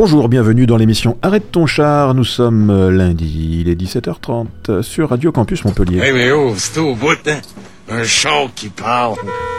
Bonjour, 0.00 0.28
bienvenue 0.28 0.64
dans 0.64 0.76
l'émission 0.76 1.18
Arrête 1.22 1.50
ton 1.50 1.66
char. 1.66 2.14
Nous 2.14 2.22
sommes 2.22 2.70
euh, 2.70 2.88
lundi, 2.88 3.58
il 3.62 3.68
est 3.68 3.74
17h30 3.74 4.80
sur 4.80 5.08
Radio 5.08 5.32
Campus 5.32 5.64
Montpellier. 5.64 5.98
Hey, 5.98 6.12
mais 6.12 6.30
oh, 6.30 6.54
c'est 6.56 6.78
au 6.78 6.94
bout, 6.94 7.18
hein? 7.26 7.40
Un 7.88 8.04
char 8.04 8.46
qui 8.54 8.68
parle. 8.68 9.16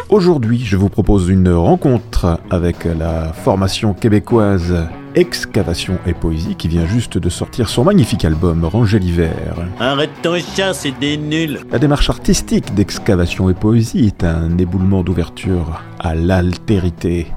Aujourd'hui, 0.08 0.64
je 0.64 0.78
vous 0.78 0.88
propose 0.88 1.28
une 1.28 1.52
rencontre 1.52 2.40
avec 2.50 2.86
la 2.86 3.34
formation 3.34 3.94
québécoise 3.94 4.74
Excavation 5.16 5.98
et 6.06 6.14
Poésie 6.14 6.56
qui 6.56 6.68
vient 6.68 6.86
juste 6.86 7.18
de 7.18 7.30
sortir 7.30 7.68
son 7.68 7.84
magnifique 7.84 8.26
album 8.26 8.64
Ranger 8.64 9.00
l'hiver. 9.00 9.56
Arrête 9.80 10.12
ton 10.22 10.38
chat, 10.40 10.74
c'est 10.74 10.98
des 11.00 11.18
nuls. 11.18 11.60
La 11.72 11.80
démarche 11.80 12.10
artistique 12.10 12.74
d'Excavation 12.76 13.50
et 13.50 13.54
Poésie 13.54 14.06
est 14.06 14.24
un 14.24 14.58
éboulement 14.58 15.04
d'ouverture 15.04 15.82
à 16.00 16.14
l'altérité. 16.14 17.28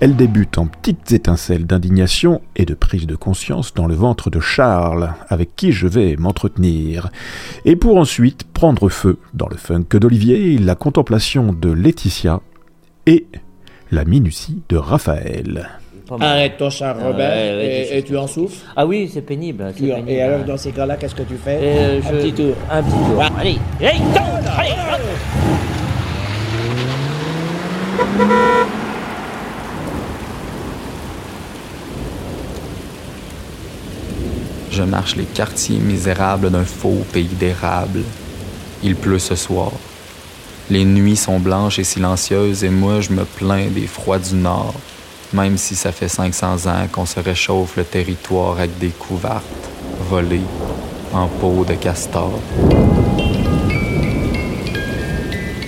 Elle 0.00 0.16
débute 0.16 0.58
en 0.58 0.66
petites 0.66 1.12
étincelles 1.12 1.66
d'indignation 1.66 2.42
et 2.56 2.66
de 2.66 2.74
prise 2.74 3.06
de 3.06 3.16
conscience 3.16 3.72
dans 3.72 3.86
le 3.86 3.94
ventre 3.94 4.28
de 4.28 4.40
Charles, 4.40 5.14
avec 5.28 5.56
qui 5.56 5.72
je 5.72 5.86
vais 5.86 6.16
m'entretenir, 6.16 7.08
et 7.64 7.76
pour 7.76 7.96
ensuite 7.96 8.44
prendre 8.44 8.88
feu 8.88 9.18
dans 9.32 9.48
le 9.48 9.56
funk 9.56 9.86
d'Olivier, 9.92 10.58
la 10.58 10.74
contemplation 10.74 11.52
de 11.52 11.70
Laetitia 11.70 12.40
et 13.06 13.26
la 13.90 14.04
minutie 14.04 14.62
de 14.68 14.76
Raphaël. 14.76 15.80
Pas 16.06 16.16
mal. 16.18 16.28
Arrête 16.28 16.56
ton 16.58 16.68
char, 16.68 16.96
Robert, 16.96 17.30
Ouais, 17.30 17.56
ouais, 17.56 17.98
et, 17.98 18.02
tu 18.02 18.16
en 18.16 18.26
souffles. 18.26 18.58
Ah 18.76 18.84
oui, 18.84 19.10
c'est 19.12 19.22
pénible. 19.22 19.72
c'est 19.74 19.82
Tu- 19.84 19.88
pénible. 19.88 20.10
et 20.10 20.20
alors, 20.20 20.44
dans 20.44 20.56
ces 20.58 20.70
cas-là, 20.72 20.96
qu'est-ce 20.96 21.14
que 21.14 21.22
tu 21.22 21.36
fais? 21.42 21.58
Euh, 21.62 22.00
Un 22.04 22.10
je- 22.12 22.16
petit 22.18 22.32
tour. 22.34 22.54
Un 22.70 22.82
petit 22.82 22.92
tour. 22.92 23.18
Ouais. 23.18 23.26
Allez, 23.38 23.58
allez. 23.80 25.04
Je 34.70 34.82
marche 34.82 35.16
les 35.16 35.24
quartiers 35.24 35.78
misérables 35.78 36.50
d'un 36.50 36.64
faux 36.64 37.04
pays 37.12 37.24
d'érable. 37.38 38.00
Il 38.82 38.96
pleut 38.96 39.18
ce 39.18 39.36
soir. 39.36 39.70
Les 40.70 40.84
nuits 40.84 41.16
sont 41.16 41.38
blanches 41.38 41.78
et 41.78 41.84
silencieuses 41.84 42.64
et 42.64 42.70
moi 42.70 43.00
je 43.00 43.10
me 43.12 43.24
plains 43.24 43.66
des 43.68 43.86
froids 43.86 44.18
du 44.18 44.34
nord, 44.34 44.74
même 45.34 45.56
si 45.56 45.74
ça 45.74 45.90
fait 45.90 46.08
500 46.08 46.66
ans 46.66 46.86
qu'on 46.90 47.06
se 47.06 47.18
réchauffe 47.18 47.76
le 47.76 47.84
territoire 47.84 48.58
avec 48.58 48.78
des 48.78 48.90
couvertes 48.90 49.44
volées 50.08 50.40
en 51.12 51.26
peau 51.26 51.64
de 51.68 51.74
castor. 51.74 52.30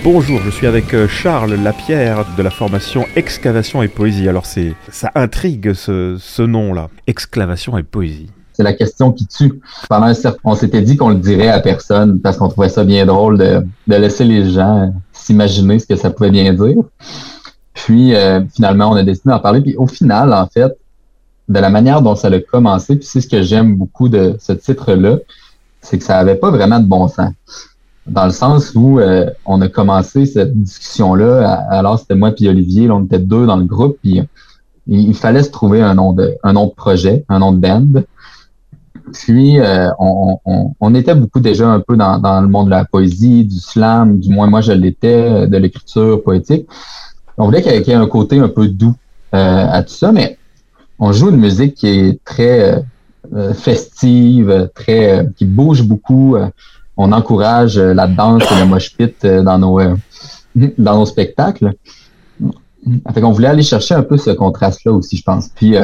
Bonjour, 0.03 0.39
je 0.39 0.49
suis 0.49 0.67
avec 0.67 0.93
euh, 0.93 1.07
Charles 1.07 1.55
Lapierre 1.55 2.25
de 2.37 2.43
la 2.43 2.49
formation 2.49 3.05
Excavation 3.17 3.83
et 3.83 3.89
Poésie. 3.89 4.29
Alors 4.29 4.45
c'est 4.45 4.73
ça 4.89 5.11
intrigue 5.15 5.73
ce, 5.73 6.15
ce 6.17 6.41
nom-là, 6.43 6.89
Excavation 7.07 7.77
et 7.77 7.83
Poésie. 7.83 8.29
C'est 8.53 8.63
la 8.63 8.73
question 8.73 9.11
qui 9.11 9.27
tue. 9.27 9.59
Pendant 9.89 10.05
un 10.05 10.13
certain, 10.13 10.39
on 10.45 10.55
s'était 10.55 10.81
dit 10.81 10.95
qu'on 10.95 11.09
le 11.09 11.15
dirait 11.15 11.49
à 11.49 11.59
personne 11.59 12.21
parce 12.21 12.37
qu'on 12.37 12.47
trouvait 12.47 12.69
ça 12.69 12.85
bien 12.85 13.05
drôle 13.05 13.37
de, 13.37 13.61
de 13.87 13.95
laisser 13.95 14.23
les 14.23 14.49
gens 14.49 14.93
s'imaginer 15.11 15.77
ce 15.77 15.85
que 15.85 15.95
ça 15.95 16.09
pouvait 16.09 16.31
bien 16.31 16.53
dire. 16.53 16.77
Puis 17.87 18.13
euh, 18.15 18.41
finalement, 18.53 18.91
on 18.91 18.95
a 18.95 19.03
décidé 19.03 19.29
d'en 19.29 19.39
parler. 19.39 19.61
Puis 19.61 19.77
au 19.77 19.87
final, 19.87 20.33
en 20.33 20.45
fait, 20.45 20.77
de 21.47 21.57
la 21.57 21.69
manière 21.69 22.01
dont 22.01 22.15
ça 22.15 22.27
a 22.27 22.39
commencé, 22.41 22.97
puis 22.97 23.05
c'est 23.05 23.21
ce 23.21 23.29
que 23.29 23.41
j'aime 23.41 23.77
beaucoup 23.77 24.09
de 24.09 24.35
ce 24.41 24.51
titre-là, 24.51 25.19
c'est 25.79 25.97
que 25.97 26.03
ça 26.03 26.17
avait 26.17 26.35
pas 26.35 26.51
vraiment 26.51 26.81
de 26.81 26.85
bon 26.85 27.07
sens. 27.07 27.31
Dans 28.05 28.25
le 28.25 28.33
sens 28.33 28.73
où 28.75 28.99
euh, 28.99 29.29
on 29.45 29.61
a 29.61 29.69
commencé 29.69 30.25
cette 30.25 30.53
discussion-là, 30.53 31.65
alors 31.69 31.97
c'était 31.97 32.15
moi 32.15 32.31
puis 32.31 32.49
Olivier, 32.49 32.91
on 32.91 33.05
était 33.05 33.19
deux 33.19 33.45
dans 33.45 33.55
le 33.55 33.63
groupe, 33.63 33.97
puis 34.03 34.21
il, 34.87 35.15
fallait 35.15 35.43
se 35.43 35.49
trouver 35.49 35.81
un 35.81 35.93
nom 35.93 36.11
de 36.11 36.35
un 36.43 36.51
nom 36.51 36.65
de 36.65 36.73
projet, 36.73 37.23
un 37.29 37.39
nom 37.39 37.53
de 37.53 37.59
band. 37.59 38.03
Puis, 39.13 39.61
euh, 39.61 39.87
on, 39.97 40.93
était 40.93 41.15
beaucoup 41.15 41.39
déjà 41.39 41.69
un 41.69 41.79
peu 41.79 41.95
dans, 41.95 42.41
le 42.41 42.47
monde 42.49 42.65
de 42.65 42.71
la 42.71 42.83
poésie, 42.83 43.45
du 43.45 43.61
slam, 43.61 44.19
du 44.19 44.29
moins 44.29 44.47
moi 44.47 44.59
je 44.59 44.73
l'étais, 44.73 45.47
de 45.47 45.55
l'écriture 45.55 46.21
poétique. 46.21 46.67
On 47.37 47.45
voulait 47.45 47.61
qu'il 47.61 47.71
y 47.71 47.91
ait 47.91 47.93
un 47.93 48.07
côté 48.07 48.39
un 48.39 48.47
peu 48.49 48.67
doux 48.67 48.95
euh, 49.33 49.67
à 49.69 49.83
tout 49.83 49.93
ça, 49.93 50.11
mais 50.11 50.37
on 50.99 51.11
joue 51.11 51.29
une 51.29 51.37
musique 51.37 51.75
qui 51.75 51.87
est 51.87 52.23
très 52.23 52.75
euh, 52.75 52.79
euh, 53.35 53.53
festive, 53.53 54.69
très 54.73 55.19
euh, 55.19 55.23
qui 55.37 55.45
bouge 55.45 55.83
beaucoup. 55.83 56.35
euh, 56.35 56.47
on 56.99 57.11
encourage 57.11 57.77
la 57.77 58.07
danse 58.07 58.41
et 58.51 58.59
le 58.59 58.65
mosh 58.65 58.95
pit 58.97 59.23
dans 59.23 59.59
nos 59.59 59.79
dans 60.79 60.97
nos 60.97 61.05
spectacles. 61.05 61.73
Fait 63.13 63.21
qu'on 63.21 63.31
voulait 63.31 63.49
aller 63.49 63.61
chercher 63.61 63.93
un 63.93 64.01
peu 64.01 64.17
ce 64.17 64.31
contraste-là 64.31 64.93
aussi, 64.93 65.17
je 65.17 65.23
pense. 65.23 65.49
Puis 65.49 65.75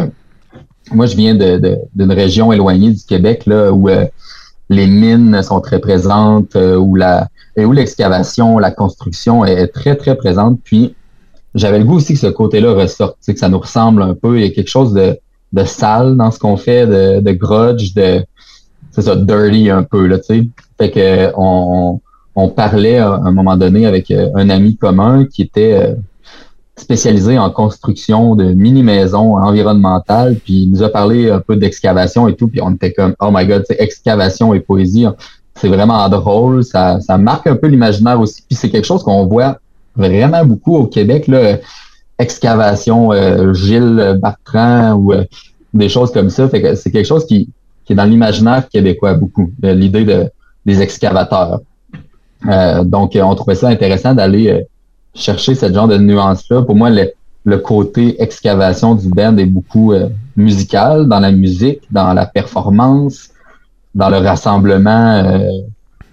moi, 0.91 1.05
je 1.05 1.15
viens 1.15 1.35
d'une 1.35 2.11
région 2.11 2.51
éloignée 2.51 2.91
du 2.91 3.03
Québec 3.03 3.43
là, 3.45 3.71
où 3.71 3.89
euh, 3.89 4.05
les 4.69 4.87
mines 4.87 5.43
sont 5.43 5.61
très 5.61 5.79
présentes, 5.79 6.55
où 6.55 6.95
la 6.95 7.27
et 7.55 7.65
où 7.65 7.71
l'excavation, 7.71 8.57
la 8.57 8.71
construction 8.71 9.45
est 9.45 9.67
très 9.67 9.95
très 9.95 10.15
présente. 10.15 10.59
Puis 10.63 10.95
j'avais 11.55 11.79
le 11.79 11.85
goût 11.85 11.95
aussi 11.95 12.13
que 12.13 12.19
ce 12.19 12.27
côté-là 12.27 12.73
ressorte, 12.73 13.17
que 13.25 13.37
ça 13.37 13.49
nous 13.49 13.59
ressemble 13.59 14.01
un 14.01 14.13
peu. 14.13 14.37
Il 14.37 14.43
y 14.43 14.47
a 14.47 14.49
quelque 14.49 14.69
chose 14.69 14.93
de, 14.93 15.17
de 15.53 15.63
sale 15.63 16.17
dans 16.17 16.31
ce 16.31 16.39
qu'on 16.39 16.57
fait, 16.57 16.87
de, 16.87 17.19
de 17.19 17.31
grudge, 17.31 17.93
de 17.93 18.25
c'est 18.91 19.01
ça, 19.01 19.15
dirty 19.15 19.69
un 19.69 19.83
peu 19.83 20.05
là, 20.05 20.19
tu 20.19 20.25
sais. 20.25 20.47
Fait 20.77 20.91
que 20.91 21.31
on, 21.35 21.99
on 22.35 22.49
parlait 22.49 22.97
à 22.97 23.09
un 23.11 23.31
moment 23.31 23.57
donné 23.57 23.85
avec 23.85 24.11
euh, 24.11 24.29
un 24.35 24.49
ami 24.49 24.77
commun 24.77 25.25
qui 25.25 25.41
était 25.41 25.73
euh, 25.73 25.95
spécialisé 26.75 27.37
en 27.37 27.49
construction 27.49 28.35
de 28.35 28.45
mini-maisons 28.45 29.37
environnementales, 29.37 30.35
puis 30.35 30.63
il 30.63 30.71
nous 30.71 30.83
a 30.83 30.89
parlé 30.89 31.29
un 31.29 31.39
peu 31.39 31.55
d'excavation 31.55 32.27
et 32.27 32.35
tout, 32.35 32.47
puis 32.47 32.61
on 32.61 32.71
était 32.71 32.93
comme, 32.93 33.15
oh 33.19 33.29
my 33.31 33.45
god, 33.45 33.63
excavation 33.77 34.53
et 34.53 34.59
poésie, 34.59 35.05
hein. 35.05 35.15
c'est 35.55 35.69
vraiment 35.69 36.07
drôle, 36.09 36.63
ça, 36.63 36.99
ça 36.99 37.17
marque 37.17 37.47
un 37.47 37.55
peu 37.55 37.67
l'imaginaire 37.67 38.19
aussi, 38.19 38.41
puis 38.47 38.55
c'est 38.55 38.69
quelque 38.69 38.85
chose 38.85 39.03
qu'on 39.03 39.25
voit 39.27 39.59
vraiment 39.95 40.45
beaucoup 40.45 40.75
au 40.75 40.87
Québec, 40.87 41.27
là, 41.27 41.57
excavation, 42.19 43.11
euh, 43.11 43.53
Gilles 43.53 44.19
Bertrand 44.21 44.93
ou 44.93 45.13
euh, 45.13 45.23
des 45.73 45.89
choses 45.89 46.11
comme 46.11 46.29
ça, 46.29 46.47
fait 46.47 46.61
que 46.61 46.75
c'est 46.75 46.91
quelque 46.91 47.07
chose 47.07 47.25
qui, 47.25 47.49
qui 47.85 47.93
est 47.93 47.95
dans 47.95 48.05
l'imaginaire 48.05 48.67
québécois 48.69 49.15
beaucoup, 49.15 49.51
l'idée 49.61 50.05
de, 50.05 50.29
des 50.65 50.81
excavateurs. 50.81 51.61
Euh, 52.47 52.83
donc, 52.83 53.15
euh, 53.15 53.21
on 53.21 53.35
trouvait 53.35 53.55
ça 53.55 53.69
intéressant 53.69 54.13
d'aller 54.13 54.49
euh, 54.49 54.61
chercher 55.15 55.55
ce 55.55 55.71
genre 55.71 55.87
de 55.87 55.97
nuance-là. 55.97 56.61
Pour 56.61 56.75
moi, 56.75 56.89
le, 56.89 57.11
le 57.45 57.57
côté 57.57 58.21
excavation 58.21 58.95
du 58.95 59.09
band 59.09 59.37
est 59.37 59.45
beaucoup 59.45 59.93
euh, 59.93 60.09
musical, 60.35 61.07
dans 61.07 61.19
la 61.19 61.31
musique, 61.31 61.81
dans 61.89 62.13
la 62.13 62.25
performance, 62.25 63.29
dans 63.95 64.09
le 64.09 64.17
rassemblement 64.17 65.23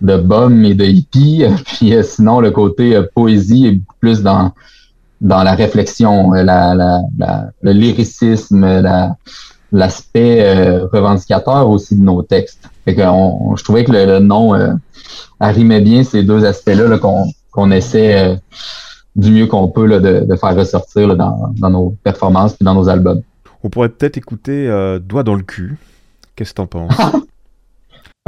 de 0.00 0.16
bums 0.16 0.64
et 0.64 0.74
de 0.74 0.84
hippies. 0.84 1.44
Puis 1.66 1.94
euh, 1.94 2.02
sinon, 2.02 2.40
le 2.40 2.50
côté 2.50 2.96
euh, 2.96 3.04
poésie 3.14 3.66
est 3.66 3.80
plus 4.00 4.22
dans 4.22 4.52
dans 5.20 5.42
la 5.42 5.52
réflexion, 5.54 6.34
euh, 6.34 6.42
la, 6.42 6.74
la, 6.74 7.00
la- 7.18 7.50
le 7.60 7.72
lyricisme, 7.72 8.64
la, 8.80 9.14
l'aspect 9.70 10.78
revendicateur 10.92 11.68
aussi 11.68 11.94
de 11.96 12.02
nos 12.02 12.22
textes. 12.22 12.68
Fait 12.84 12.94
que 12.94 13.02
on- 13.02 13.54
je 13.56 13.62
trouvais 13.64 13.84
que 13.84 13.92
le, 13.92 14.06
le 14.06 14.18
nom 14.20 14.54
arrimait 15.38 15.80
bien 15.80 16.04
ces 16.04 16.22
deux 16.22 16.44
aspects-là 16.44 16.88
là, 16.88 16.98
qu'on 16.98 17.26
qu'on 17.52 17.70
essaie 17.72 18.38
du 19.16 19.32
mieux 19.32 19.46
qu'on 19.48 19.66
peut 19.68 19.84
là, 19.86 19.98
de, 19.98 20.24
de 20.24 20.36
faire 20.36 20.54
ressortir 20.54 21.08
là, 21.08 21.16
dans, 21.16 21.52
dans 21.58 21.70
nos 21.70 21.96
performances 22.04 22.54
et 22.60 22.64
dans 22.64 22.74
nos 22.74 22.88
albums. 22.88 23.22
On 23.64 23.68
pourrait 23.70 23.88
peut-être 23.88 24.16
écouter 24.16 24.68
Doigt 25.04 25.24
dans 25.24 25.34
le 25.34 25.42
cul. 25.42 25.76
Qu'est-ce 26.36 26.50
que 26.50 26.56
t'en 26.56 26.66
penses? 26.66 26.94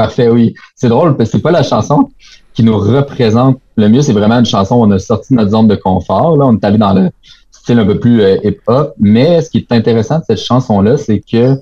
Parfait, 0.02 0.28
oui. 0.28 0.52
C'est 0.74 0.88
drôle 0.88 1.16
parce 1.16 1.30
que 1.30 1.36
c'est 1.36 1.42
pas 1.42 1.52
la 1.52 1.62
chanson 1.62 2.10
qui 2.54 2.64
nous 2.64 2.76
représente 2.76 3.60
le 3.76 3.88
mieux, 3.88 4.02
c'est 4.02 4.12
vraiment 4.12 4.40
une 4.40 4.44
chanson 4.44 4.74
où 4.74 4.82
on 4.82 4.90
a 4.90 4.98
sorti 4.98 5.32
de 5.32 5.38
notre 5.38 5.52
zone 5.52 5.68
de 5.68 5.76
confort. 5.76 6.36
On 6.40 6.56
est 6.56 6.64
allé 6.64 6.76
dans 6.76 6.92
le 6.92 7.08
style 7.52 7.78
un 7.78 7.86
peu 7.86 8.00
plus 8.00 8.20
euh, 8.20 8.37
hip-hop. 8.43 8.94
Mais 8.99 9.40
ce 9.43 9.49
qui 9.49 9.58
est 9.58 9.70
intéressant 9.70 10.19
de 10.19 10.25
cette 10.26 10.40
chanson-là, 10.40 10.99
c'est 10.99 11.20
que 11.20 11.54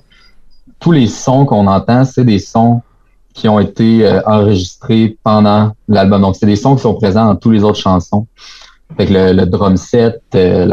tous 0.79 0.91
les 0.91 1.05
sons 1.05 1.45
qu'on 1.45 1.67
entend, 1.67 2.03
c'est 2.03 2.23
des 2.23 2.39
sons 2.39 2.81
qui 3.35 3.47
ont 3.47 3.59
été 3.59 4.07
euh, 4.07 4.21
enregistrés 4.25 5.15
pendant 5.23 5.73
l'album. 5.87 6.23
Donc, 6.23 6.35
c'est 6.35 6.47
des 6.47 6.55
sons 6.55 6.75
qui 6.75 6.81
sont 6.81 6.95
présents 6.95 7.25
dans 7.27 7.35
toutes 7.35 7.53
les 7.53 7.63
autres 7.63 7.77
chansons. 7.77 8.25
Que 8.97 9.03
le, 9.03 9.45
drum 9.45 9.77
set, 9.77 10.19
euh, 10.33 10.65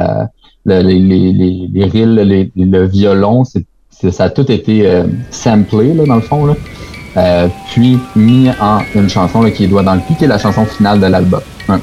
les, 0.65 1.85
reels, 1.85 2.51
le 2.57 2.87
violon, 2.87 3.45
ça 3.45 4.25
a 4.25 4.31
tout 4.31 4.51
été 4.51 5.05
samplé, 5.31 5.93
dans 5.93 6.17
le 6.17 6.23
fond. 6.23 6.57
Euh, 7.19 7.49
puis 7.71 7.99
mis 8.15 8.49
en 8.61 8.79
une 8.95 9.09
chanson 9.09 9.43
là, 9.43 9.51
qui 9.51 9.65
est 9.65 9.67
Doigt 9.67 9.83
dans 9.83 9.95
le 9.95 10.01
cul, 10.01 10.15
qui 10.15 10.25
est 10.25 10.29
la 10.29 10.39
chanson 10.39 10.65
finale 10.65 11.01
de 11.01 11.07
l'album. 11.07 11.41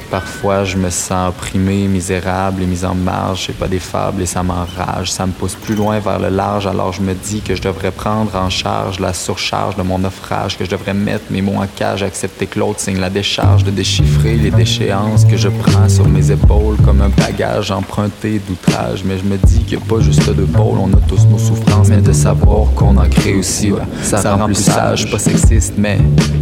Parfois, 0.10 0.64
je 0.64 0.78
me 0.78 0.90
sens 0.90 1.30
opprimé, 1.30 1.88
misérable 1.88 2.64
et 2.64 2.66
mis 2.66 2.84
en 2.86 2.96
marge. 2.96 3.46
C'est 3.46 3.58
pas 3.58 3.68
des 3.68 3.80
fables 3.80 4.22
et 4.22 4.26
ça 4.26 4.42
m'enrage. 4.42 5.12
Ça 5.12 5.28
me 5.28 5.32
pousse 5.32 5.54
plus 5.54 5.76
loin 5.76 6.00
vers 6.00 6.18
le 6.18 6.30
large. 6.30 6.66
Alors 6.66 6.92
je 6.92 7.02
me 7.02 7.14
dis 7.14 7.42
que 7.42 7.56
je 7.56 7.62
devrais 7.62 7.92
prendre 7.92 8.36
en 8.36 8.50
charge 8.50 9.00
la 9.00 9.14
surcharge 9.14 9.76
de 9.76 9.84
mon 9.84 10.00
naufrage, 10.00 10.58
que 10.58 10.66
je 10.66 10.72
devrais 10.72 10.96
mettre 10.96 11.26
mes 11.30 11.42
mots 11.42 11.62
en 11.62 11.68
cage, 11.68 12.02
accepter 12.02 12.48
que 12.48 12.58
l'autre 12.58 12.80
signe 12.80 13.00
la 13.00 13.12
décharge, 13.12 13.64
de 13.64 13.70
déchiffrer 13.70 14.38
les 14.38 14.50
déchéances 14.50 15.24
que 15.26 15.38
je 15.38 15.50
prends 15.50 15.88
sur 15.88 16.08
mes 16.08 16.32
épaules 16.32 16.78
comme 16.84 17.02
un 17.02 17.10
bagage 17.10 17.70
emprunté 17.70 18.42
d'outrage. 18.48 19.04
Mais 19.06 19.20
je 19.20 19.26
me 19.26 19.38
dis 19.38 19.60
qu'il 19.66 19.78
n'y 19.78 19.84
a 19.84 19.88
pas 19.88 20.00
juste 20.00 20.28
deux 20.34 20.46
pôles, 20.46 20.80
on 20.80 20.92
a 20.94 21.02
tous 21.08 21.28
nos 21.28 21.38
souffrances, 21.38 21.90
mais 21.90 22.02
de 22.02 22.14
savoir 22.14 22.74
qu'on 22.76 22.98
en 22.98 23.08
crée 23.08 23.36
aussi, 23.36 23.72
ça, 24.02 24.36
rend 24.36 24.46
plus 24.46 24.56
sage, 24.56 25.12
sexiste, 25.26 25.74
mais 25.78 25.98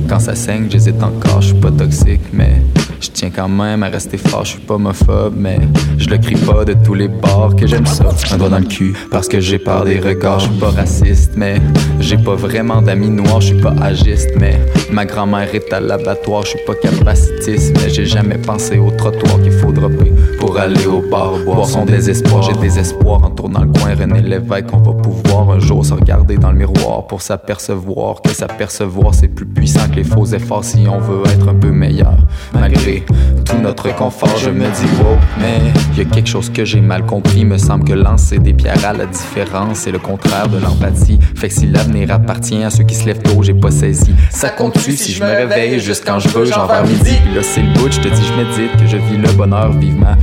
quand 0.09 0.19
ça 0.19 0.35
saigne, 0.35 0.67
j'hésite 0.69 1.01
encore, 1.01 1.41
je 1.41 1.47
suis 1.47 1.57
pas 1.57 1.71
toxique, 1.71 2.21
mais 2.33 2.61
je 2.99 3.09
tiens 3.09 3.29
quand 3.33 3.47
même 3.47 3.81
à 3.81 3.87
rester 3.87 4.17
fort, 4.17 4.43
je 4.43 4.51
suis 4.51 4.59
pas 4.59 4.75
homophobe, 4.75 5.35
mais 5.37 5.57
je 5.97 6.09
le 6.09 6.17
crie 6.17 6.35
pas 6.35 6.65
de 6.65 6.73
tous 6.83 6.93
les 6.93 7.07
bords 7.07 7.55
que 7.55 7.65
j'aime 7.65 7.85
ça. 7.85 8.05
Un 8.31 8.37
doigt 8.37 8.49
dans 8.49 8.59
le 8.59 8.65
cul, 8.65 8.93
parce 9.09 9.29
que 9.29 9.39
j'ai 9.39 9.57
peur 9.57 9.85
des 9.85 9.99
regards, 9.99 10.39
je 10.39 10.49
suis 10.49 10.59
pas 10.59 10.71
raciste, 10.71 11.31
mais 11.37 11.61
j'ai 11.99 12.17
pas 12.17 12.35
vraiment 12.35 12.81
d'amis 12.81 13.09
noirs, 13.09 13.41
je 13.41 13.47
suis 13.47 13.61
pas 13.61 13.73
agiste, 13.81 14.31
mais 14.37 14.59
ma 14.91 15.05
grand-mère 15.05 15.53
est 15.55 15.71
à 15.71 15.79
l'abattoir, 15.79 16.43
je 16.43 16.49
suis 16.49 16.65
pas 16.67 16.75
capacitiste, 16.75 17.73
mais 17.77 17.89
j'ai 17.89 18.05
jamais 18.05 18.37
pensé 18.37 18.77
au 18.77 18.91
trottoir 18.91 19.41
qu'il 19.41 19.53
faut 19.53 19.71
dropper 19.71 20.12
pour 20.53 20.61
aller 20.61 20.85
au 20.85 21.01
bar, 21.01 21.33
boire 21.45 21.65
son 21.65 21.83
désespoir. 21.83 22.43
J'ai 22.43 22.53
des 22.53 22.77
espoirs 22.77 23.23
en 23.23 23.31
tournant 23.31 23.61
le 23.61 23.71
coin, 23.71 23.95
René 23.95 24.21
Lévesque, 24.21 24.67
on 24.71 24.77
va 24.77 24.93
pouvoir 24.93 25.49
un 25.49 25.59
jour 25.59 25.83
se 25.83 25.93
regarder 25.93 26.37
dans 26.37 26.51
le 26.51 26.57
miroir 26.57 27.07
pour 27.07 27.23
s'apercevoir 27.23 28.21
que 28.21 28.29
s'apercevoir 28.29 29.15
c'est 29.15 29.29
plus 29.29 29.47
puissant 29.47 29.87
que 29.89 29.95
les 29.95 30.03
faux 30.03 30.25
efforts 30.25 30.63
si 30.63 30.85
on 30.87 30.99
veut 30.99 31.23
être 31.25 31.49
un 31.49 31.55
peu 31.55 31.71
meilleur. 31.71 32.15
Malgré 32.53 33.03
tout 33.45 33.57
notre 33.57 33.95
confort, 33.95 34.37
je 34.37 34.51
me 34.51 34.65
dis 34.65 35.01
wow, 35.01 35.17
mais 35.39 35.73
y 35.97 36.01
a 36.01 36.05
quelque 36.05 36.29
chose 36.29 36.51
que 36.51 36.63
j'ai 36.65 36.81
mal 36.81 37.03
compris. 37.05 37.45
Me 37.45 37.57
semble 37.57 37.85
que 37.85 37.93
lancer 37.93 38.37
des 38.37 38.53
pierres 38.53 38.85
à 38.85 38.93
la 38.93 39.07
différence, 39.07 39.79
c'est 39.79 39.91
le 39.91 39.99
contraire 39.99 40.49
de 40.49 40.59
l'empathie. 40.59 41.19
Fait 41.35 41.47
que 41.47 41.53
si 41.53 41.65
l'avenir 41.65 42.11
appartient 42.11 42.63
à 42.63 42.69
ceux 42.69 42.83
qui 42.83 42.95
se 42.95 43.05
lèvent 43.05 43.23
tôt, 43.23 43.41
j'ai 43.41 43.55
pas 43.55 43.71
saisi. 43.71 44.13
Ça 44.29 44.49
compte-tu 44.49 44.95
si 44.95 45.13
je 45.13 45.23
me 45.23 45.29
réveille 45.29 45.79
juste 45.79 46.03
quand 46.05 46.19
je 46.19 46.29
veux, 46.29 46.45
genre 46.45 46.67
vers 46.67 46.85
midi? 46.85 47.17
Là, 47.35 47.41
c'est 47.41 47.61
le 47.61 47.73
bout, 47.73 47.91
je 47.91 47.99
te 47.99 48.07
dis, 48.07 48.21
je 48.23 48.33
médite 48.33 48.77
que 48.77 48.85
je 48.85 48.97
vis 48.97 49.17
le 49.17 49.31
bonheur 49.33 49.71
vivement. 49.71 50.15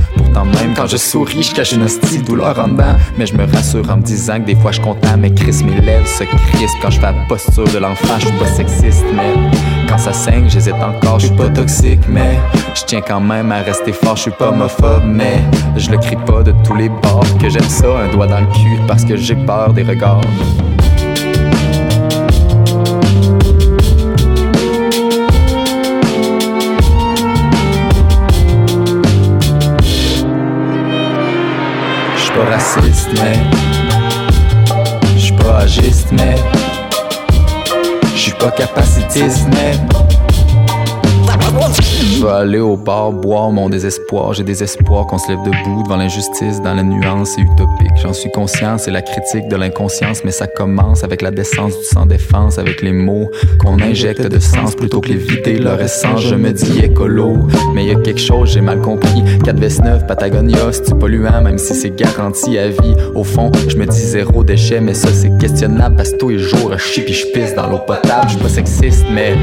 Quand 0.75 0.87
je 0.87 0.97
souris, 0.97 1.43
je 1.43 1.53
cache 1.53 1.73
une 1.73 1.83
hostie 1.83 2.17
douleur 2.19 2.57
en 2.57 2.67
dedans. 2.67 2.95
Mais 3.17 3.25
je 3.25 3.35
me 3.35 3.45
rassure 3.45 3.87
en 3.89 3.97
me 3.97 4.01
disant 4.01 4.39
que 4.39 4.45
des 4.45 4.55
fois 4.55 4.71
je 4.71 4.81
content, 4.81 5.15
mais 5.17 5.31
Chris, 5.31 5.61
mes 5.63 5.79
lèvres 5.79 6.07
se 6.07 6.23
crispent 6.23 6.77
quand 6.81 6.89
je 6.89 6.99
fais 6.99 7.11
la 7.11 7.25
posture 7.27 7.65
de 7.65 7.77
l'enfant. 7.77 8.15
Je 8.19 8.27
suis 8.27 8.37
pas 8.37 8.47
sexiste, 8.47 9.05
mais 9.13 9.33
quand 9.87 9.97
ça 9.97 10.13
saigne, 10.13 10.49
j'hésite 10.49 10.73
encore. 10.75 11.19
Je 11.19 11.27
suis 11.27 11.35
pas 11.35 11.49
toxique, 11.49 12.01
mais 12.09 12.39
je 12.73 12.81
tiens 12.85 13.01
quand 13.01 13.21
même 13.21 13.51
à 13.51 13.59
rester 13.59 13.91
fort, 13.91 14.15
je 14.15 14.23
suis 14.23 14.31
pas 14.31 14.49
homophobe, 14.49 15.03
mais 15.05 15.41
je 15.77 15.91
le 15.91 15.97
crie 15.97 16.17
pas 16.25 16.41
de 16.43 16.53
tous 16.63 16.75
les 16.75 16.89
bords. 16.89 17.25
Que 17.39 17.49
j'aime 17.49 17.69
ça, 17.69 17.87
un 17.87 18.11
doigt 18.11 18.27
dans 18.27 18.39
le 18.39 18.47
cul, 18.47 18.79
parce 18.87 19.03
que 19.05 19.15
j'ai 19.15 19.35
peur 19.35 19.73
des 19.73 19.83
regards. 19.83 20.21
Pas 32.43 32.51
raciste, 32.51 33.09
mais 33.13 33.39
je 35.15 35.19
suis 35.19 35.33
pas 35.33 35.57
agiste, 35.59 36.11
mais 36.11 36.35
je 38.15 38.19
suis 38.19 38.33
pas 38.33 38.51
capacitiste, 38.51 39.47
mais 39.51 39.73
je 42.01 42.23
vais 42.23 42.31
aller 42.31 42.59
au 42.59 42.77
bar 42.77 43.11
boire 43.11 43.51
mon 43.51 43.69
désespoir. 43.69 44.33
J'ai 44.33 44.43
des 44.43 44.63
espoirs 44.63 45.05
qu'on 45.07 45.17
se 45.17 45.29
lève 45.29 45.39
debout 45.39 45.83
devant 45.83 45.97
l'injustice, 45.97 46.61
dans 46.61 46.73
la 46.73 46.83
nuance 46.83 47.37
et 47.37 47.41
utopique. 47.41 47.91
J'en 48.01 48.13
suis 48.13 48.31
conscient, 48.31 48.77
c'est 48.77 48.91
la 48.91 49.01
critique 49.01 49.47
de 49.47 49.55
l'inconscience, 49.55 50.23
mais 50.23 50.31
ça 50.31 50.47
commence 50.47 51.03
avec 51.03 51.21
la 51.21 51.31
décence 51.31 51.77
du 51.77 51.85
sans-défense, 51.85 52.57
avec 52.57 52.81
les 52.81 52.91
mots 52.91 53.29
qu'on 53.59 53.79
injecte 53.81 54.25
de 54.25 54.39
sens 54.39 54.75
plutôt 54.75 55.01
que 55.01 55.09
les 55.09 55.17
vider 55.17 55.59
leur 55.59 55.79
essence. 55.81 56.21
Je 56.21 56.35
me 56.35 56.51
dis 56.51 56.79
écolo, 56.79 57.37
mais 57.73 57.85
y 57.85 57.91
a 57.91 57.95
quelque 57.95 58.21
chose, 58.21 58.51
j'ai 58.51 58.61
mal 58.61 58.81
compris. 58.81 59.23
4 59.43 59.59
vs 59.59 59.81
9, 59.83 60.07
Patagonia, 60.07 60.71
c'est 60.71 60.97
polluant, 60.97 61.41
même 61.41 61.57
si 61.57 61.75
c'est 61.75 61.95
garanti 61.95 62.57
à 62.57 62.69
vie. 62.69 62.95
Au 63.15 63.23
fond, 63.23 63.51
je 63.67 63.77
me 63.77 63.85
dis 63.85 63.99
zéro 63.99 64.43
déchet, 64.43 64.81
mais 64.81 64.93
ça 64.93 65.09
c'est 65.11 65.37
questionnable 65.37 65.95
parce 65.95 66.11
que 66.11 66.17
tous 66.17 66.29
les 66.29 66.39
jours, 66.39 66.71
je 66.73 66.77
chie 66.77 67.01
pis 67.01 67.13
je 67.13 67.27
pisse 67.27 67.53
dans 67.55 67.67
l'eau 67.67 67.79
potable. 67.79 68.27
Je 68.27 68.33
suis 68.33 68.41
pas 68.41 68.49
sexiste, 68.49 69.05
mais 69.13 69.35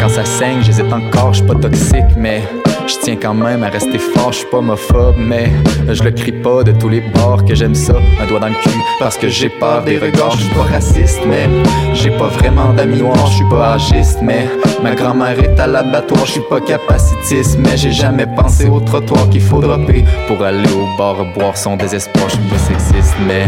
quand 0.00 0.08
ça 0.08 0.24
saigne, 0.24 0.62
j'hésite 0.62 0.92
encore, 0.92 1.32
je 1.32 1.38
suis 1.38 1.46
pas 1.46 1.54
toxique, 1.54 2.01
mais 2.16 2.42
je 2.86 2.94
tiens 3.02 3.16
quand 3.20 3.34
même 3.34 3.62
à 3.62 3.68
rester 3.68 3.98
fort, 3.98 4.32
je 4.32 4.38
suis 4.38 4.46
pas 4.46 4.58
homophobe, 4.58 5.14
mais 5.16 5.50
je 5.88 6.02
le 6.02 6.10
crie 6.10 6.32
pas 6.32 6.62
de 6.62 6.72
tous 6.72 6.88
les 6.88 7.00
bords 7.00 7.44
que 7.44 7.54
j'aime 7.54 7.74
ça, 7.74 7.94
un 8.20 8.26
doigt 8.26 8.40
dans 8.40 8.48
le 8.48 8.54
cul, 8.54 8.78
parce 8.98 9.16
que 9.16 9.28
j'ai 9.28 9.48
peur 9.48 9.82
des 9.84 9.98
regards, 9.98 10.32
je 10.32 10.44
suis 10.44 10.54
pas 10.54 10.62
raciste, 10.62 11.20
mais 11.26 11.48
j'ai 11.94 12.10
pas 12.10 12.28
vraiment 12.28 12.72
d'amis 12.72 12.98
noirs, 12.98 13.26
je 13.28 13.36
suis 13.36 13.48
pas 13.48 13.74
agiste, 13.74 14.18
mais 14.22 14.48
ma 14.82 14.94
grand-mère 14.94 15.38
est 15.38 15.58
à 15.60 15.66
l'abattoir, 15.66 16.26
je 16.26 16.32
suis 16.32 16.48
pas 16.48 16.60
capacitiste, 16.60 17.58
mais 17.58 17.76
j'ai 17.76 17.92
jamais 17.92 18.26
pensé 18.26 18.68
au 18.68 18.80
trottoir 18.80 19.28
qu'il 19.30 19.42
faut 19.42 19.60
dropper 19.60 20.04
pour 20.26 20.42
aller 20.42 20.70
au 20.72 20.96
bar 20.98 21.16
boire 21.34 21.56
son 21.56 21.76
désespoir, 21.76 22.28
je 22.28 22.34
suis 22.34 22.44
pas 22.50 22.58
sexiste, 22.58 23.14
mais 23.26 23.46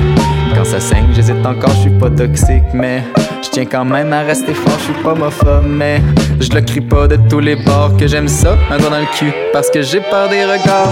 quand 0.55 0.65
ça 0.65 0.81
saigne, 0.81 1.07
j'hésite 1.13 1.45
encore, 1.45 1.71
je 1.71 1.81
suis 1.81 1.99
pas 1.99 2.11
toxique, 2.11 2.65
mais 2.73 3.03
je 3.43 3.51
tiens 3.51 3.67
quand 3.67 3.85
même 3.85 4.13
à 4.13 4.21
rester 4.21 4.55
fort, 4.55 4.79
je 4.79 4.85
suis 4.85 5.03
pas 5.03 5.13
homophobe, 5.13 5.65
mais 5.67 6.01
je 6.41 6.51
le 6.53 6.61
crie 6.61 6.81
pas 6.81 7.07
de 7.07 7.17
tous 7.29 7.41
les 7.41 7.57
bords 7.57 7.97
que 7.97 8.07
j'aime 8.07 8.29
ça, 8.29 8.57
un 8.71 8.79
doigt 8.79 8.91
dans 8.91 8.99
le 8.99 9.07
cul, 9.17 9.33
parce 9.53 9.71
que 9.71 9.83
j'ai 9.83 10.01
peur 10.01 10.29
des 10.29 10.45
regards. 10.45 10.89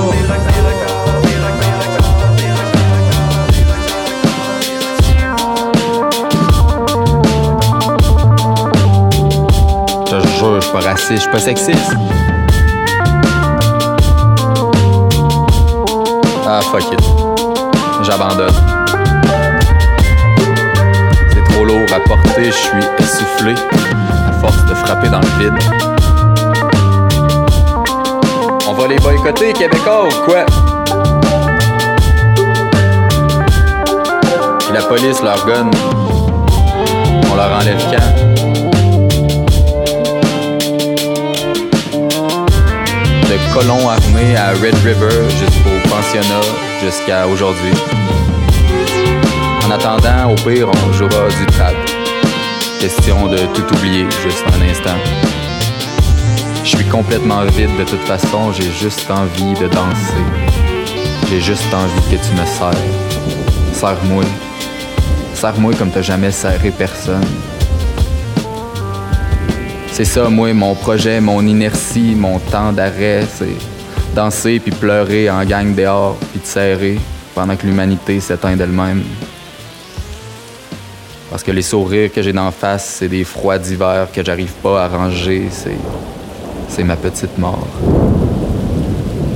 Je 10.11 10.29
jure, 10.39 10.57
je 10.57 10.61
suis 10.61 10.73
pas 10.73 10.81
raciste, 10.81 11.13
je 11.15 11.21
suis 11.21 11.31
pas 11.31 11.39
sexiste. 11.39 11.97
Ah, 16.47 16.61
fuck 16.71 16.85
it. 16.93 17.01
J'abandonne. 18.03 18.55
C'est 21.31 21.55
trop 21.55 21.65
lourd 21.65 21.89
à 21.95 22.01
porter, 22.01 22.47
je 22.47 22.51
suis 22.51 22.85
essoufflé 22.99 23.55
force 24.43 24.65
de 24.67 24.75
frapper 24.75 25.09
dans 25.09 25.21
le 25.21 25.29
vide. 25.39 25.59
On 28.69 28.73
va 28.73 28.89
les 28.89 28.99
boycotter, 28.99 29.53
Québécois, 29.53 30.09
ou 30.09 30.25
quoi? 30.25 30.45
La 34.75 34.83
police 34.83 35.23
leur 35.23 35.47
gonne. 35.47 35.71
On 37.31 37.37
leur 37.37 37.53
enlève 37.57 37.81
quand? 37.93 38.11
De 43.29 43.55
colons 43.55 43.89
armés 43.89 44.37
à 44.37 44.51
Red 44.61 44.75
River 44.85 45.31
jusqu'au 45.31 45.89
pensionnat, 45.89 46.47
jusqu'à 46.83 47.29
aujourd'hui. 47.29 47.75
En 49.65 49.71
attendant, 49.71 50.33
au 50.33 50.35
pire, 50.35 50.69
on 50.69 50.93
jouera 50.93 51.29
du 51.29 51.47
trap. 51.47 52.02
Question 52.83 53.29
de 53.29 53.39
tout 53.55 53.77
oublier, 53.77 54.07
juste 54.25 54.43
un 54.49 54.69
instant. 54.69 54.99
Je 56.65 56.77
suis 56.77 56.85
complètement 56.87 57.45
vide 57.45 57.71
de 57.79 57.85
toute 57.85 58.01
façon, 58.01 58.51
j'ai 58.51 58.73
juste 58.73 59.09
envie 59.09 59.55
de 59.55 59.69
danser. 59.69 60.25
J'ai 61.31 61.41
juste 61.41 61.73
envie 61.73 62.03
que 62.11 62.21
tu 62.21 62.33
me 62.33 62.45
serres. 62.45 62.75
Serre-moi. 63.73 64.25
Serre-moi 65.33 65.75
comme 65.79 65.93
t'as 65.93 66.03
jamais 66.03 66.33
serré 66.33 66.73
personne. 66.73 67.25
C'est 69.93 70.05
ça, 70.05 70.29
moi, 70.29 70.53
mon 70.53 70.75
projet, 70.75 71.21
mon 71.21 71.47
inertie, 71.47 72.17
mon 72.17 72.41
temps 72.41 72.73
d'arrêt, 72.73 73.25
c'est 73.33 73.55
danser 74.17 74.59
puis 74.59 74.73
pleurer 74.73 75.31
en 75.31 75.45
gang 75.45 75.73
dehors 75.73 76.17
puis 76.33 76.41
te 76.41 76.49
serrer 76.49 76.99
pendant 77.33 77.55
que 77.55 77.65
l'humanité 77.65 78.19
s'éteint 78.19 78.57
d'elle-même. 78.57 79.05
Parce 81.33 81.45
que 81.45 81.51
les 81.51 81.63
sourires 81.63 82.13
que 82.13 82.21
j'ai 82.21 82.35
d'en 82.35 82.51
face, 82.51 82.85
c'est 82.99 83.09
des 83.09 83.25
froids 83.25 83.59
d'hiver 83.59 84.09
que 84.13 84.23
j'arrive 84.23 84.53
pas 84.63 84.85
à 84.85 84.89
ranger, 84.89 85.49
c'est 85.51 85.79
c'est 86.69 86.85
ma 86.85 86.95
petite 86.95 87.39
mort. 87.39 87.67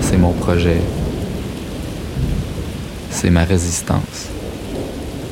C'est 0.02 0.18
mon 0.18 0.32
projet. 0.32 0.76
C'est 3.08 3.30
ma 3.30 3.44
résistance 3.44 4.28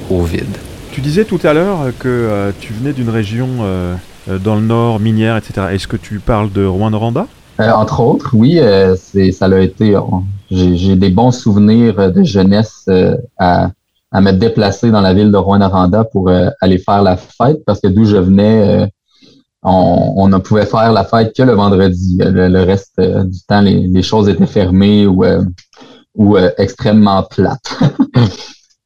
au 0.08 0.22
vide. 0.22 0.56
Tu 0.92 1.02
disais 1.02 1.26
tout 1.26 1.38
à 1.42 1.52
l'heure 1.52 1.80
que 1.98 2.08
euh, 2.08 2.50
tu 2.58 2.72
venais 2.72 2.94
d'une 2.94 3.10
région 3.10 3.48
euh, 3.60 3.94
euh, 4.30 4.38
dans 4.38 4.54
le 4.54 4.62
nord, 4.62 5.00
minière, 5.00 5.36
etc. 5.36 5.66
Est-ce 5.70 5.86
que 5.86 5.98
tu 5.98 6.18
parles 6.18 6.50
de 6.50 6.64
Rwanda 6.64 7.26
Euh, 7.60 7.72
entre 7.72 8.00
autres, 8.00 8.30
oui, 8.32 8.58
euh, 8.58 8.96
c'est, 8.96 9.32
ça 9.32 9.48
l'a 9.48 9.60
été. 9.60 9.94
j'ai, 10.50 10.76
j'ai 10.78 10.96
des 10.96 11.10
bons 11.10 11.30
souvenirs 11.30 12.10
de 12.10 12.22
jeunesse 12.22 12.86
euh, 12.88 13.18
à, 13.38 13.70
à 14.14 14.20
me 14.20 14.30
déplacer 14.30 14.92
dans 14.92 15.00
la 15.00 15.12
ville 15.12 15.32
de 15.32 15.36
Rwanda 15.36 16.04
pour 16.04 16.28
euh, 16.28 16.48
aller 16.60 16.78
faire 16.78 17.02
la 17.02 17.16
fête 17.16 17.64
parce 17.66 17.80
que 17.80 17.88
d'où 17.88 18.04
je 18.04 18.16
venais, 18.16 18.82
euh, 18.84 18.86
on, 19.64 20.28
ne 20.28 20.38
pouvait 20.38 20.66
faire 20.66 20.92
la 20.92 21.04
fête 21.04 21.34
que 21.36 21.42
le 21.42 21.52
vendredi. 21.52 22.18
Le, 22.20 22.48
le 22.48 22.62
reste 22.62 22.92
euh, 23.00 23.24
du 23.24 23.38
temps, 23.48 23.60
les, 23.60 24.02
choses 24.02 24.28
étaient 24.28 24.46
fermées 24.46 25.04
ou, 25.06 25.24
euh, 25.24 25.42
ou 26.14 26.36
euh, 26.36 26.50
extrêmement 26.58 27.22
plates. 27.24 27.78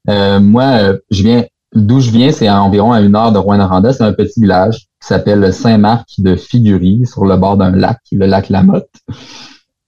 Euh, 0.08 0.40
moi, 0.40 0.64
euh, 0.64 0.98
je 1.10 1.22
viens 1.22 1.44
d'où 1.74 2.00
je 2.00 2.10
viens, 2.10 2.32
c'est 2.32 2.46
à 2.46 2.62
environ 2.62 2.92
à 2.92 3.02
une 3.02 3.14
heure 3.14 3.30
de 3.30 3.36
Rouen-Noranda. 3.36 3.92
C'est 3.92 4.04
un 4.04 4.14
petit 4.14 4.40
village 4.40 4.78
qui 4.78 5.06
s'appelle 5.06 5.52
Saint-Marc 5.52 6.08
de 6.16 6.34
Figurie, 6.34 7.04
sur 7.04 7.26
le 7.26 7.36
bord 7.36 7.58
d'un 7.58 7.72
lac, 7.72 7.98
le 8.10 8.24
lac 8.24 8.48
Lamotte. 8.48 8.88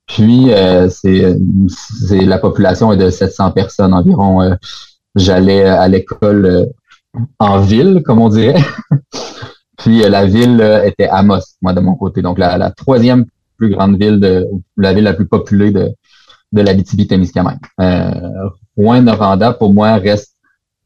Puis, 0.07 0.53
euh, 0.53 0.91
c'est, 0.91 1.39
c'est 2.07 2.21
la 2.27 2.37
population 2.37 2.93
est 2.93 2.99
de 2.99 3.09
700 3.09 3.53
personnes 3.53 3.95
environ. 3.95 4.43
Euh, 5.17 5.21
J'allais 5.21 5.65
à 5.65 5.89
l'école 5.89 6.47
euh, 6.47 6.67
en 7.39 7.61
ville, 7.61 8.03
comme 8.05 8.21
on 8.21 8.29
dirait. 8.29 8.61
Puis 9.79 10.03
euh, 10.05 10.09
la 10.09 10.27
ville 10.27 10.61
euh, 10.61 10.85
était 10.85 11.09
Amos, 11.09 11.41
moi 11.63 11.73
de 11.73 11.81
mon 11.81 11.95
côté. 11.95 12.23
Donc 12.23 12.39
la, 12.39 12.59
la 12.59 12.71
troisième 12.71 13.25
plus 13.57 13.71
grande 13.71 13.99
ville 13.99 14.21
de 14.21 14.47
la 14.77 14.93
ville 14.95 15.05
la 15.05 15.15
plus 15.15 15.27
populée 15.27 15.71
de, 15.71 15.89
de 16.53 16.61
l'Abitibi-Témiscamingue. 16.63 17.59
Euh, 17.81 18.11
Rouen-Noranda, 18.77 19.53
pour 19.53 19.73
moi, 19.75 19.95
reste 19.97 20.35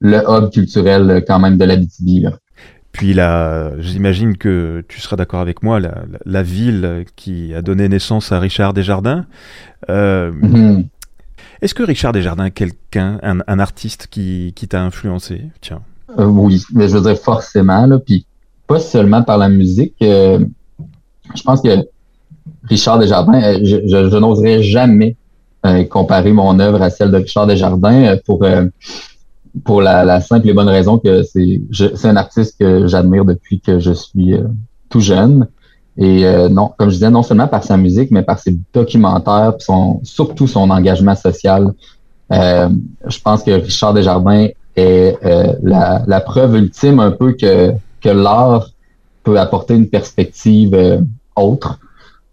le 0.01 0.19
hub 0.29 0.51
culturel 0.51 1.11
euh, 1.11 1.21
quand 1.27 1.39
même 1.39 1.57
de 1.59 1.65
l'Abitibi. 1.65 2.21
là. 2.21 2.33
Puis 2.93 3.13
là, 3.13 3.73
j'imagine 3.81 4.37
que 4.37 4.85
tu 4.89 5.01
seras 5.01 5.17
d'accord 5.17 5.41
avec 5.41 5.65
moi, 5.65 5.81
la, 5.81 5.89
la- 6.11 6.19
la 6.25 6.43
ville 6.45 7.05
qui 7.17 7.53
a 7.53 7.61
donné 7.63 7.89
naissance 7.89 8.31
à 8.31 8.39
Richard 8.39 8.73
Desjardins. 8.73 9.27
Euh, 9.91 10.31
Mhm. 10.33 10.85
Est-ce 11.63 11.75
que 11.75 11.83
Richard 11.83 12.13
Desjardins 12.13 12.47
est 12.47 12.51
quelqu'un, 12.51 13.19
un, 13.23 13.59
artiste 13.59 14.09
qui, 14.11 14.53
qui 14.55 14.69
t'a 14.69 14.83
influencé? 14.83 15.43
Tiens. 15.61 15.81
Euh, 16.19 16.27
oui, 16.27 16.63
mais 16.73 16.89
je 16.89 16.97
veux 16.97 17.03
dire 17.03 17.21
forcément, 17.21 17.87
là, 17.87 17.99
puis 17.99 18.27
pas 18.67 18.81
seulement 18.81 19.23
par 19.23 19.39
la 19.39 19.49
musique. 19.49 19.95
euh, 20.03 20.39
je 21.35 21.43
pense 21.43 21.63
que 21.63 21.69
Richard 22.65 22.99
Desjardins, 22.99 23.43
euh, 23.43 23.59
je, 23.63 24.19
n'oserais 24.19 24.63
jamais 24.63 25.17
comparer 25.89 26.33
mon 26.35 26.61
œuvre 26.61 26.83
à 26.83 26.91
celle 26.91 27.11
de 27.11 27.17
Richard 27.17 27.47
Desjardins 27.47 28.19
pour 28.27 28.47
pour 29.65 29.81
la, 29.81 30.05
la 30.05 30.21
simple 30.21 30.47
et 30.51 30.53
bonne 30.53 30.69
raison 30.69 30.99
que 30.99 31.23
c'est 31.23 32.05
un 32.05 32.17
artiste 32.17 32.59
que 32.59 32.87
j'admire 32.87 33.25
depuis 33.25 33.61
que 33.61 33.79
je 33.79 33.93
suis 33.93 34.35
tout 34.91 35.01
jeune. 35.01 35.49
Et 35.97 36.27
euh, 36.27 36.49
non, 36.49 36.73
comme 36.77 36.89
je 36.91 36.95
disais, 36.95 37.11
non 37.11 37.23
seulement 37.23 37.47
par 37.47 37.63
sa 37.63 37.77
musique, 37.77 38.11
mais 38.11 38.23
par 38.23 38.39
ses 38.39 38.57
documentaires, 38.73 39.55
puis 39.57 39.65
son, 39.65 40.01
surtout 40.03 40.47
son 40.47 40.71
engagement 40.71 41.15
social. 41.15 41.73
Euh, 42.33 42.69
je 43.07 43.21
pense 43.21 43.43
que 43.43 43.53
Richard 43.53 43.95
Desjardins 43.95 44.49
est 44.75 45.17
euh, 45.25 45.53
la, 45.63 46.03
la 46.07 46.21
preuve 46.21 46.57
ultime 46.57 46.99
un 46.99 47.13
peu 47.13 47.33
que, 47.33 47.73
que 48.01 48.09
l'art 48.09 48.71
peut 49.23 49.39
apporter 49.39 49.75
une 49.75 49.89
perspective 49.89 50.75
euh, 50.75 50.99
autre 51.37 51.79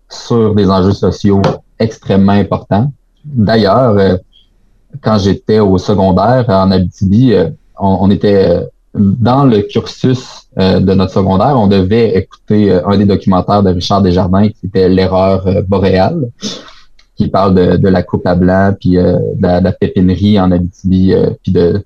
sur 0.10 0.56
des 0.56 0.70
enjeux 0.70 0.94
sociaux 0.94 1.42
extrêmement 1.78 2.34
importants. 2.34 2.92
D'ailleurs, 3.24 3.98
euh, 3.98 4.18
quand 5.02 5.20
j'étais 5.20 5.60
au 5.60 5.78
secondaire 5.78 6.46
en 6.50 6.72
Abitibi, 6.72 7.34
euh, 7.34 7.50
on, 7.80 7.98
on 8.02 8.10
était 8.10 8.68
dans 8.94 9.46
le 9.46 9.62
cursus 9.62 10.48
euh, 10.60 10.80
de 10.80 10.94
notre 10.94 11.14
secondaire, 11.14 11.58
on 11.58 11.68
devait 11.68 12.18
écouter 12.18 12.72
euh, 12.72 12.86
un 12.88 12.98
des 12.98 13.06
documentaires 13.06 13.64
de 13.64 13.70
Richard 13.70 14.02
Desjardins 14.02 14.50
qui 14.50 14.66
était 14.66 14.90
L'erreur 14.90 15.48
euh, 15.48 15.62
boréale, 15.62 16.30
qui 17.16 17.30
parle 17.30 17.56
de, 17.56 17.78
de 17.78 17.88
la 17.88 18.04
coupe 18.04 18.28
à 18.28 18.36
blanc, 18.36 18.76
puis 18.80 18.98
euh, 18.98 19.14
de, 19.36 19.42
la, 19.48 19.60
de 19.60 19.66
la 19.66 19.72
pépinerie 19.72 20.40
en 20.40 20.52
Abitibi, 20.52 21.14
euh, 21.14 21.30
puis 21.42 21.54
de, 21.54 21.84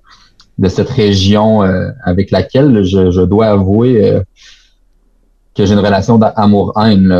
de 0.58 0.68
cette 0.68 0.88
région 0.90 1.62
euh, 1.62 1.90
avec 2.04 2.30
laquelle 2.32 2.82
je, 2.82 3.10
je 3.12 3.20
dois 3.22 3.46
avouer 3.46 4.20
que 5.54 5.64
j'ai 5.64 5.72
une 5.74 5.80
relation 5.80 6.18
d'amour-haine 6.18 7.14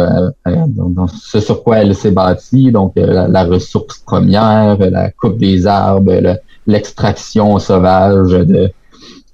ce 1.08 1.40
sur 1.40 1.62
quoi 1.62 1.78
elle 1.78 1.94
s'est 1.94 2.10
bâtie, 2.10 2.70
donc 2.72 2.92
la, 2.96 3.28
la 3.28 3.44
ressource 3.44 3.98
première, 3.98 4.78
la 4.78 5.10
coupe 5.10 5.38
des 5.38 5.66
arbres, 5.66 6.12
le- 6.12 6.36
l'extraction 6.66 7.58
sauvage 7.58 8.30
de, 8.32 8.70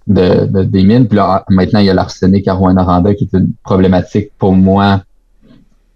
de, 0.06 0.46
de- 0.46 0.64
des 0.64 0.82
mines. 0.84 1.06
Puis 1.08 1.16
là, 1.16 1.44
maintenant, 1.48 1.80
il 1.80 1.86
y 1.86 1.90
a 1.90 1.94
l'arsenic 1.94 2.48
à 2.48 2.54
Rouen-Noranda 2.54 3.14
qui 3.14 3.24
est 3.24 3.36
une 3.38 3.52
problématique 3.64 4.30
pour 4.38 4.52
moi 4.54 5.02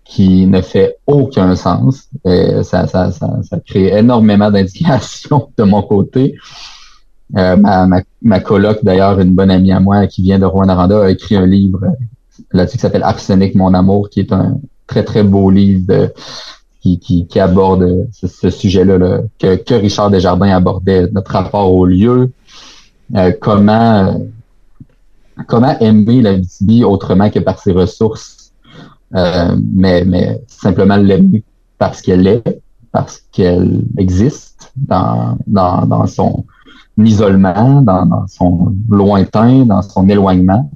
qui 0.04 0.46
ne 0.46 0.60
fait 0.62 0.96
aucun 1.06 1.56
sens. 1.56 2.08
Et 2.24 2.62
ça, 2.62 2.86
ça, 2.86 3.10
ça, 3.10 3.38
ça 3.42 3.58
crée 3.60 3.88
énormément 3.98 4.50
d'indignation 4.50 5.48
de 5.58 5.64
mon 5.64 5.82
côté. 5.82 6.36
Euh, 7.36 7.56
ma, 7.56 7.86
ma, 7.86 8.02
ma 8.22 8.40
coloc, 8.40 8.78
d'ailleurs, 8.84 9.18
une 9.18 9.34
bonne 9.34 9.50
amie 9.50 9.72
à 9.72 9.80
moi 9.80 10.06
qui 10.06 10.22
vient 10.22 10.38
de 10.38 10.44
Rouen-Noranda, 10.46 11.04
a 11.04 11.10
écrit 11.10 11.36
un 11.36 11.46
livre 11.46 11.80
là-dessus 12.52 12.76
qui 12.76 12.82
s'appelle 12.82 13.02
Arsenic, 13.02 13.54
mon 13.56 13.74
amour, 13.74 14.10
qui 14.10 14.20
est 14.20 14.32
un 14.32 14.58
très, 14.86 15.02
très 15.04 15.24
beau 15.24 15.50
livre 15.50 15.86
de- 15.88 16.12
qui, 16.80 17.00
qui, 17.00 17.26
qui 17.26 17.40
aborde 17.40 18.06
ce, 18.12 18.28
ce 18.28 18.48
sujet-là 18.48 18.98
là, 18.98 19.20
que, 19.40 19.56
que 19.56 19.74
Richard 19.74 20.10
Desjardins 20.10 20.54
abordait, 20.54 21.08
notre 21.12 21.32
rapport 21.32 21.72
au 21.72 21.84
lieu, 21.84 22.30
euh, 23.14 23.32
comment, 23.40 24.20
comment 25.46 25.78
aimer 25.78 26.22
la 26.22 26.36
vie 26.60 26.84
autrement 26.84 27.30
que 27.30 27.38
par 27.38 27.58
ses 27.60 27.72
ressources, 27.72 28.52
euh, 29.14 29.56
mais, 29.72 30.04
mais 30.04 30.42
simplement 30.48 30.96
l'aimer 30.96 31.44
parce 31.78 32.00
qu'elle 32.02 32.26
est, 32.26 32.60
parce 32.90 33.22
qu'elle 33.32 33.82
existe 33.98 34.72
dans, 34.76 35.38
dans, 35.46 35.86
dans 35.86 36.06
son 36.06 36.44
isolement, 36.98 37.82
dans, 37.82 38.06
dans 38.06 38.26
son 38.26 38.74
lointain, 38.88 39.66
dans 39.66 39.82
son 39.82 40.08
éloignement. 40.08 40.70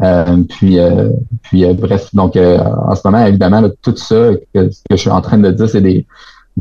Euh, 0.00 0.42
puis, 0.48 0.78
euh, 0.78 1.10
puis 1.42 1.64
euh, 1.64 1.74
bref, 1.74 2.08
donc 2.14 2.34
euh, 2.36 2.58
en 2.58 2.94
ce 2.94 3.02
moment, 3.04 3.26
évidemment, 3.26 3.60
là, 3.60 3.68
tout 3.82 3.94
ça 3.96 4.30
que, 4.54 4.68
que 4.68 4.70
je 4.90 4.96
suis 4.96 5.10
en 5.10 5.20
train 5.20 5.38
de 5.38 5.50
dire, 5.50 5.68
c'est 5.68 5.82
des, 5.82 6.06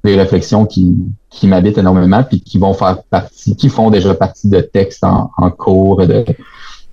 des 0.04 0.16
réflexions 0.16 0.66
qui, 0.66 0.96
qui 1.30 1.48
m'habitent 1.48 1.78
énormément, 1.78 2.24
puis 2.24 2.42
qui 2.42 2.58
vont 2.58 2.74
faire 2.74 3.04
partie, 3.04 3.56
qui 3.56 3.70
font 3.70 3.90
déjà 3.90 4.14
partie 4.16 4.50
de 4.50 4.62
textes 4.62 5.04
en, 5.04 5.32
en 5.38 5.50
cours 5.52 6.06
de 6.08 6.26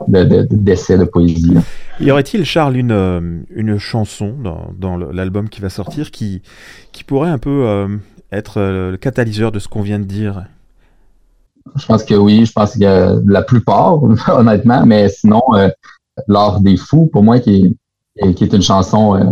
de- 0.07 0.25
de- 0.25 0.47
d'essais 0.50 0.97
de, 0.97 1.05
poésie. 1.05 1.55
Y 2.00 2.11
aurait-il, 2.12 2.45
Charles, 2.45 2.76
une, 2.76 2.93
euh, 2.93 3.40
une 3.50 3.78
chanson 3.78 4.33
dans, 4.43 4.71
dans 4.78 4.97
l'album 4.97 5.49
qui 5.49 5.61
va 5.61 5.71
sortir 5.71 6.11
qui, 6.12 6.40
qui 6.93 7.02
pourrait 7.02 7.31
un 7.31 7.38
peu 7.38 7.67
euh, 7.67 7.88
être 8.31 8.59
euh, 8.61 8.93
le 8.93 8.97
catalyseur 8.97 9.50
de 9.50 9.59
ce 9.59 9.67
qu'on 9.67 9.83
vient 9.83 9.99
de 9.99 10.05
dire? 10.05 10.45
Je 11.76 11.85
pense 11.87 12.05
que 12.05 12.14
oui, 12.14 12.47
je 12.47 12.52
pense 12.52 12.75
que 12.75 13.21
la 13.31 13.43
plupart, 13.43 14.00
honnêtement, 14.28 14.87
mais 14.87 15.09
sinon, 15.09 15.43
euh, 15.55 15.69
L'art 16.26 16.61
des 16.61 16.76
fous, 16.76 17.09
pour 17.12 17.23
moi, 17.23 17.38
qui 17.38 17.76
est, 18.21 18.35
qui 18.35 18.43
est 18.45 18.52
une 18.52 18.62
chanson 18.62 19.14
euh, 19.17 19.25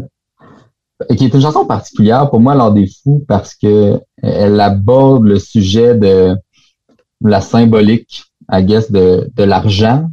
qui 1.17 1.25
est 1.25 1.35
une 1.35 1.41
chanson 1.41 1.67
particulière 1.67 2.31
pour 2.31 2.41
moi, 2.41 2.55
L'art 2.55 2.73
des 2.73 2.87
fous, 2.87 3.25
parce 3.29 3.55
que 3.55 4.00
elle 4.23 4.61
aborde 4.61 5.25
le 5.25 5.38
sujet 5.38 5.95
de 5.95 6.37
la 7.21 7.41
symbolique, 7.41 8.25
I 8.50 8.65
guess, 8.65 8.91
de, 8.91 9.31
de 9.35 9.45
l'argent 9.45 10.09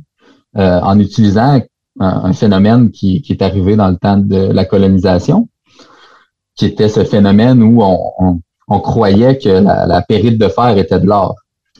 euh, 0.57 0.79
en 0.81 0.99
utilisant 0.99 1.61
un, 1.99 2.33
phénomène 2.33 2.91
qui, 2.91 3.21
qui 3.21 3.33
est 3.33 3.41
arrivé 3.41 3.75
dans 3.75 3.89
le 3.89 3.97
temps 3.97 4.17
de 4.17 4.51
la 4.51 4.65
colonisation, 4.65 5.47
qui 6.55 6.65
était 6.65 6.89
ce 6.89 7.03
phénomène 7.03 7.61
où 7.61 7.81
on, 7.81 7.99
on, 8.19 8.39
on 8.67 8.79
croyait 8.79 9.37
que 9.37 9.49
la, 9.49 9.85
la 9.85 10.01
périte 10.01 10.37
de 10.37 10.47
fer 10.47 10.77
était 10.77 10.99
de 10.99 11.05
l'or 11.05 11.35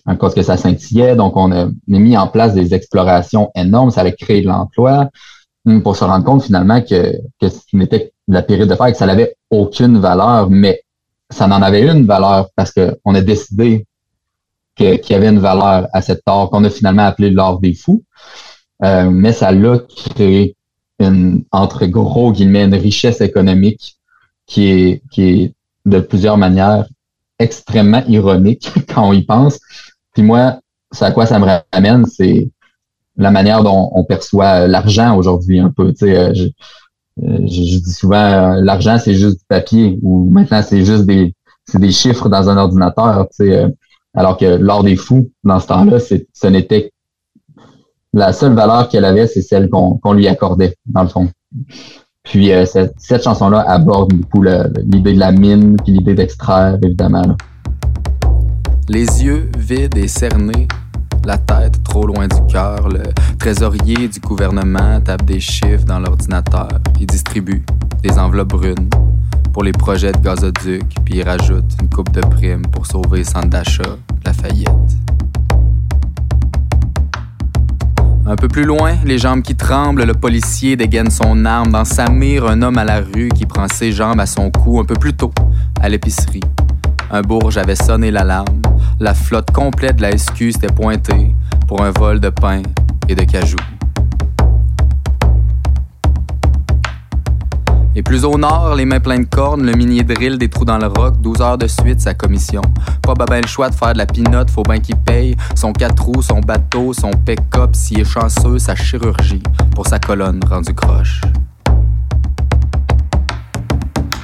hein, 0.06 0.16
parce 0.16 0.34
que 0.34 0.44
ça 0.44 0.58
scintillait. 0.58 1.16
Donc, 1.16 1.36
on 1.36 1.52
a, 1.52 1.68
mis 1.88 2.18
en 2.18 2.28
place 2.28 2.54
des 2.54 2.74
explorations 2.74 3.52
énormes. 3.56 3.92
Ça 3.92 4.02
allait 4.02 4.16
créer 4.16 4.42
de 4.42 4.48
l'emploi 4.48 5.10
hum, 5.66 5.82
pour 5.82 5.96
se 5.96 6.04
rendre 6.04 6.26
compte 6.26 6.44
finalement 6.44 6.82
que, 6.82 7.18
que 7.40 7.50
ce 7.50 7.60
n'était 7.74 8.13
la 8.28 8.42
périte 8.42 8.70
de 8.70 8.76
fer 8.76 8.92
que 8.92 8.98
ça 8.98 9.06
n'avait 9.06 9.36
aucune 9.50 10.00
valeur, 10.00 10.50
mais 10.50 10.84
ça 11.30 11.48
n'en 11.48 11.62
avait 11.62 11.82
une 11.82 12.06
valeur 12.06 12.50
parce 12.56 12.72
qu'on 12.72 13.16
a 13.16 13.22
décidé 13.22 13.86
qu'il 14.76 15.00
y 15.10 15.14
avait 15.14 15.30
une 15.30 15.40
valeur 15.40 15.88
à 15.94 16.02
cet 16.02 16.22
or 16.26 16.50
qu'on 16.50 16.64
a 16.64 16.70
finalement 16.70 17.04
appelé 17.04 17.30
l'or 17.30 17.60
des 17.60 17.74
fous. 17.74 18.04
Euh, 18.84 19.10
mais 19.10 19.32
ça 19.32 19.52
l'a 19.52 19.80
créé 19.80 20.56
une, 21.00 21.44
entre 21.52 21.86
gros 21.86 22.32
guillemets, 22.32 22.66
une 22.66 22.76
richesse 22.76 23.22
économique 23.22 23.98
qui 24.46 24.68
est, 24.68 25.02
qui 25.12 25.24
est 25.24 25.54
de 25.86 26.00
plusieurs 26.00 26.38
manières 26.38 26.88
extrêmement 27.40 28.04
ironique 28.08 28.72
quand 28.94 29.08
on 29.08 29.14
y 29.14 29.24
pense. 29.24 29.60
Puis 30.14 30.24
moi, 30.24 30.60
c'est 30.92 31.06
à 31.06 31.12
quoi 31.12 31.26
ça 31.26 31.40
me 31.40 31.48
ramène, 31.74 32.06
c'est 32.06 32.50
la 33.18 33.32
manière 33.32 33.64
dont 33.64 33.92
on 33.94 34.04
perçoit 34.04 34.68
l'argent 34.68 35.16
aujourd'hui 35.18 35.60
un 35.60 35.70
peu. 35.70 35.92
Tu 35.94 36.08
sais, 36.08 36.18
euh, 36.18 36.34
je, 37.22 37.28
euh, 37.28 37.38
je, 37.48 37.80
dis 37.80 37.94
souvent, 37.94 38.16
euh, 38.16 38.62
l'argent 38.62 38.98
c'est 38.98 39.14
juste 39.14 39.40
du 39.40 39.46
papier 39.48 40.00
ou 40.02 40.30
maintenant 40.30 40.62
c'est 40.62 40.84
juste 40.84 41.06
des 41.06 41.34
c'est 41.66 41.80
des 41.80 41.92
chiffres 41.92 42.28
dans 42.30 42.50
un 42.50 42.58
ordinateur. 42.58 43.28
Tu 43.30 43.46
sais, 43.46 43.56
euh, 43.56 43.70
alors 44.14 44.38
que 44.38 44.46
l'or 44.46 44.84
des 44.84 44.96
fous 44.96 45.32
dans 45.44 45.60
ce 45.60 45.68
temps-là, 45.68 45.98
ce 46.00 46.48
n'était 46.48 46.92
la 48.14 48.34
seule 48.34 48.54
valeur 48.54 48.90
qu'elle 48.90 49.06
avait, 49.06 49.28
c'est 49.28 49.42
celle 49.42 49.70
qu'on 49.70 50.14
lui 50.14 50.28
accordait 50.28 50.76
dans 50.86 51.04
le 51.04 51.10
fond. 51.10 51.30
Puis 52.24 52.52
cette, 52.66 52.94
cette 53.00 53.24
chanson-là 53.24 53.66
aborde 53.68 54.14
beaucoup 54.14 54.44
l'idée 54.44 55.14
de 55.14 55.20
la 55.20 55.32
mine, 55.32 55.78
puis 55.84 55.94
l'idée 55.94 56.14
d'extraire, 56.14 56.78
évidemment. 56.84 57.24
Les 58.88 59.24
yeux 59.24 59.50
vides 59.58 59.98
et 59.98 60.08
cernés, 60.08 60.68
la 61.26 61.38
tête 61.38 61.84
trop 61.84 62.06
loin 62.06 62.28
du 62.28 62.46
cœur. 62.52 62.90
Le 62.90 63.04
trésorier 63.40 64.08
du 64.08 64.20
gouvernement 64.20 65.00
tape 65.02 65.26
des 65.26 65.40
chiffres 65.40 65.86
dans 65.86 66.00
l'ordinateur. 66.00 66.70
Il 67.00 67.08
distribue 67.08 67.64
des 68.02 68.18
enveloppes 68.18 68.50
brunes 68.50 68.90
pour 69.52 69.64
les 69.64 69.72
projets 69.72 70.12
de 70.12 70.18
gazoduc, 70.18 70.84
puis 71.06 71.18
il 71.18 71.24
rajoute 71.24 71.66
une 71.82 71.90
coupe 71.90 72.12
de 72.12 72.22
primes 72.22 72.64
pour 72.72 72.88
sauver 72.88 73.20
le 73.20 73.24
centre 73.24 73.50
d'achat 73.50 73.98
la 74.26 74.34
faillite. 74.34 74.68
Un 78.26 78.38
peu 78.38 78.48
plus 78.48 78.64
loin, 78.64 78.96
les 79.04 79.18
jambes 79.18 79.42
qui 79.42 79.56
tremblent, 79.56 80.06
le 80.06 80.14
policier 80.14 80.78
dégaine 80.78 81.12
son 81.12 81.44
arme 81.46 81.72
dans 81.72 81.86
sa 81.86 82.10
mire, 82.10 82.48
un 82.48 82.62
homme 82.62 82.78
à 82.78 82.86
la 82.86 83.02
rue 83.02 83.30
qui 83.30 83.46
prend 83.46 83.68
ses 83.68 83.92
jambes 83.92 84.20
à 84.20 84.26
son 84.26 84.50
cou 84.50 84.80
un 84.80 84.86
peu 84.86 84.96
plus 84.96 85.14
tôt, 85.14 85.34
à 85.82 85.90
l'épicerie. 85.90 86.40
Un 87.12 87.22
bourge 87.22 87.58
avait 87.58 87.76
sonné 87.76 88.12
l'alarme. 88.12 88.62
La 89.00 89.14
flotte 89.14 89.52
complète 89.52 89.98
de 89.98 90.04
la 90.04 90.18
SQ 90.18 90.52
s'était 90.52 90.68
pointée 90.68 91.36
pour 91.68 91.82
un 91.82 91.92
vol 91.92 92.20
de 92.20 92.30
pain 92.30 92.62
et 93.08 93.16
de 93.16 93.24
cajou. 93.24 93.58
Et 97.96 98.02
plus 98.02 98.26
au 98.26 98.38
nord, 98.40 98.74
les 98.76 98.86
mains 98.86 99.00
pleines 99.00 99.26
de 99.26 99.30
cornes, 99.30 99.64
le 99.64 99.74
minier 99.74 100.02
drill 100.04 100.40
des 100.40 100.50
trous 100.50 100.66
dans 100.66 100.80
le 100.80 100.88
roc, 100.88 101.22
12 101.22 101.42
heures 101.42 101.58
de 101.60 101.68
suite, 101.68 102.02
sa 102.02 102.16
commission. 102.16 102.62
Pas 103.04 103.14
ben 103.14 103.42
le 103.42 103.48
choix 103.48 103.70
de 103.70 103.76
faire 103.76 103.94
de 103.94 104.00
la 104.00 104.08
pinote, 104.08 104.50
faut 104.50 104.64
bien 104.64 104.80
qu'il 104.80 104.96
paye. 104.96 105.36
Son 105.54 105.74
4 105.74 106.04
roues, 106.04 106.22
son 106.24 106.40
bateau, 106.40 106.94
son 106.94 107.12
pick-up, 107.12 107.76
s'il 107.76 108.00
est 108.00 108.06
chanceux, 108.06 108.58
sa 108.58 108.76
chirurgie 108.76 109.44
pour 109.76 109.86
sa 109.86 110.00
colonne 110.00 110.40
rendue 110.50 110.74
croche. 110.74 111.22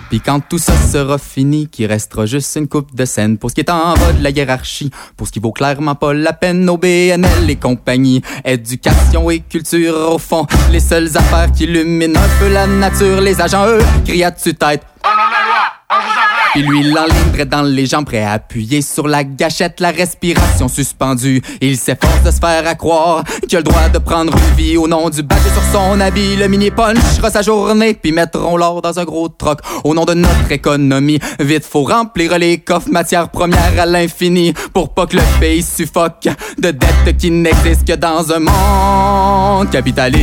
Puis 0.10 0.22
quand 0.22 0.40
tout 0.40 0.58
ça 0.58 0.74
sera 0.76 1.18
fini, 1.18 1.68
qu'il 1.68 1.86
restera 1.86 2.26
juste 2.26 2.56
une 2.56 2.68
coupe 2.68 2.96
de 2.96 3.06
scène 3.06 3.38
pour 3.38 3.52
ce 3.52 3.56
qui 3.56 3.62
est 3.62 3.70
en 3.70 3.94
bas 3.94 4.12
de 4.18 4.24
la 4.24 4.32
hiérarchie, 4.32 4.90
pour 5.16 5.28
ce 5.28 5.32
qui 5.32 5.40
vaut 5.40 5.52
clairement 5.52 5.96
pas 5.96 6.14
la 6.14 6.34
peine 6.34 6.68
au 6.68 6.78
BNL 6.78 7.48
et 7.48 7.56
compagnie. 7.56 8.24
Éducation 8.44 9.30
et 9.30 9.40
culture 9.42 9.94
au 10.12 10.18
fond, 10.18 10.48
les 10.72 10.80
seules 10.80 11.16
affaires 11.16 11.52
qui 11.52 11.66
illuminent 11.66 12.20
un 12.20 12.40
peu 12.40 12.52
la 12.52 12.66
nature, 12.66 13.22
les 13.22 13.40
agents 13.40 13.68
eux 13.68 13.84
crient 14.04 14.24
à 14.24 14.32
tue-tête. 14.32 14.84
Puis 16.54 16.64
lui 16.64 16.84
l'enligne 16.84 17.46
dans 17.46 17.62
les 17.62 17.86
jambes, 17.86 18.06
prêt 18.06 18.24
à 18.24 18.34
appuyer 18.34 18.82
sur 18.82 19.08
la 19.08 19.24
gâchette, 19.24 19.80
la 19.80 19.92
respiration 19.92 20.68
suspendue. 20.68 21.42
Il 21.62 21.78
s'efforce 21.78 22.24
de 22.24 22.32
se 22.32 22.40
faire 22.40 22.68
à 22.68 22.76
croire 22.76 23.24
qu'il 23.48 23.58
a 23.58 23.60
le 23.60 23.64
droit 23.64 23.88
de 23.90 24.00
prendre 24.00 24.34
une 24.36 24.56
vie 24.56 24.78
au 24.78 24.88
nom 24.88 25.10
du 25.10 25.22
badge 25.22 25.44
sur 25.54 25.64
son 25.72 26.00
habit. 26.00 26.36
Le 26.36 26.48
mini 26.48 26.72
punchera 26.72 27.30
sa 27.30 27.42
journée, 27.42 27.94
puis 27.94 28.12
mettront 28.12 28.58
l'or 28.58 28.82
dans 28.82 29.00
un 29.00 29.06
gros 29.06 29.30
troc 29.30 29.60
au 29.84 29.94
nom 29.94 30.06
de 30.06 30.16
notre 30.16 30.52
économie. 30.52 31.20
Vite, 31.40 31.66
faut 31.66 31.84
remplir 31.84 32.38
les 32.40 32.58
coffres 32.58 32.90
matières 32.90 33.30
premières 33.30 33.80
à 33.80 33.86
l'infini 33.86 34.54
pour 34.74 34.94
pas 34.94 35.06
que 35.06 35.18
le 35.18 35.24
pays 35.40 35.64
suffoque 35.64 36.28
de 36.58 36.72
dettes 36.72 37.18
qui 37.18 37.30
n'existent 37.32 37.86
que 37.94 37.98
dans 37.98 38.32
un 38.32 38.40
monde 38.40 39.70
capitaliste. 39.70 40.20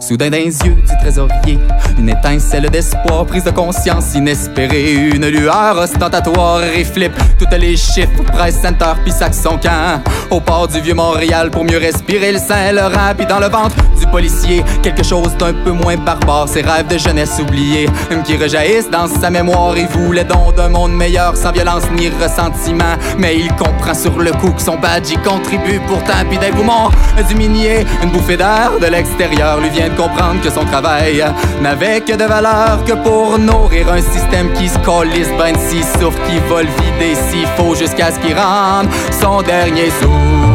Soudain 0.00 0.30
les 0.30 0.44
yeux 0.44 0.74
du 0.74 0.96
trésorier, 1.00 1.58
une 1.98 2.08
étincelle 2.08 2.70
d'espoir, 2.70 3.26
prise 3.26 3.44
de 3.44 3.50
conscience 3.50 4.14
inespérée, 4.14 4.92
une 4.92 5.26
lueur 5.26 5.76
ostentatoire 5.76 6.62
et 6.62 6.84
flip 6.84 7.12
toutes 7.38 7.52
les 7.58 7.76
chiffres, 7.76 8.22
presse 8.32 8.60
center 8.62 8.92
puis 9.02 9.12
Saxon 9.12 9.58
camp. 9.58 10.00
Au 10.30 10.40
port 10.40 10.68
du 10.68 10.80
vieux 10.80 10.94
Montréal 10.94 11.50
pour 11.50 11.64
mieux 11.64 11.78
respirer 11.78 12.32
le 12.32 12.38
Saint-Laurent, 12.38 13.14
puis 13.16 13.26
dans 13.26 13.38
le 13.40 13.48
ventre 13.48 13.76
du 13.98 14.06
policier, 14.06 14.62
quelque 14.82 15.02
chose 15.02 15.36
d'un 15.38 15.52
peu 15.52 15.72
moins 15.72 15.96
barbare, 15.96 16.48
ses 16.48 16.62
rêves 16.62 16.86
de 16.86 16.98
jeunesse 16.98 17.38
oubliés, 17.40 17.88
qui 18.24 18.36
rejaillissent 18.36 18.90
dans 18.90 19.08
sa 19.08 19.30
mémoire. 19.30 19.76
Il 19.76 19.88
voulait 19.88 20.24
donc 20.24 20.54
d'un 20.56 20.68
monde 20.68 20.92
meilleur, 20.92 21.36
sans 21.36 21.50
violence 21.52 21.84
ni 21.96 22.08
ressentiment, 22.08 22.96
mais 23.18 23.36
il 23.36 23.48
comprend 23.56 23.94
sur 23.94 24.18
le 24.18 24.32
coup 24.32 24.52
que 24.52 24.62
son 24.62 24.76
badge 24.76 25.10
y 25.10 25.16
contribue 25.18 25.80
pourtant, 25.88 26.24
puis 26.28 26.38
d'un 26.38 26.50
poumon 26.50 26.90
du 27.28 27.34
minier, 27.34 27.84
une 28.02 28.10
bouffée 28.10 28.36
d'air 28.36 28.72
de 28.80 28.86
l'extérieur 28.86 29.60
lui 29.60 29.70
vient 29.70 29.87
de 29.88 29.96
comprendre 29.96 30.40
que 30.42 30.50
son 30.50 30.64
travail 30.64 31.24
n'avait 31.60 32.00
que 32.00 32.12
de 32.12 32.24
valeur 32.24 32.84
que 32.84 32.92
pour 32.92 33.38
nourrir 33.38 33.92
un 33.92 34.00
système 34.00 34.52
qui 34.54 34.68
se 34.68 34.78
colisse 34.78 35.30
ben 35.38 35.54
si 35.56 35.82
souffre, 35.98 36.18
qui 36.26 36.38
va 36.48 36.62
le 36.62 36.68
vider 36.68 37.14
s'il 37.30 37.46
faut 37.56 37.74
jusqu'à 37.74 38.10
ce 38.10 38.18
qu'il 38.20 38.34
rende 38.34 38.88
son 39.20 39.42
dernier 39.42 39.90
souffle. 40.00 40.47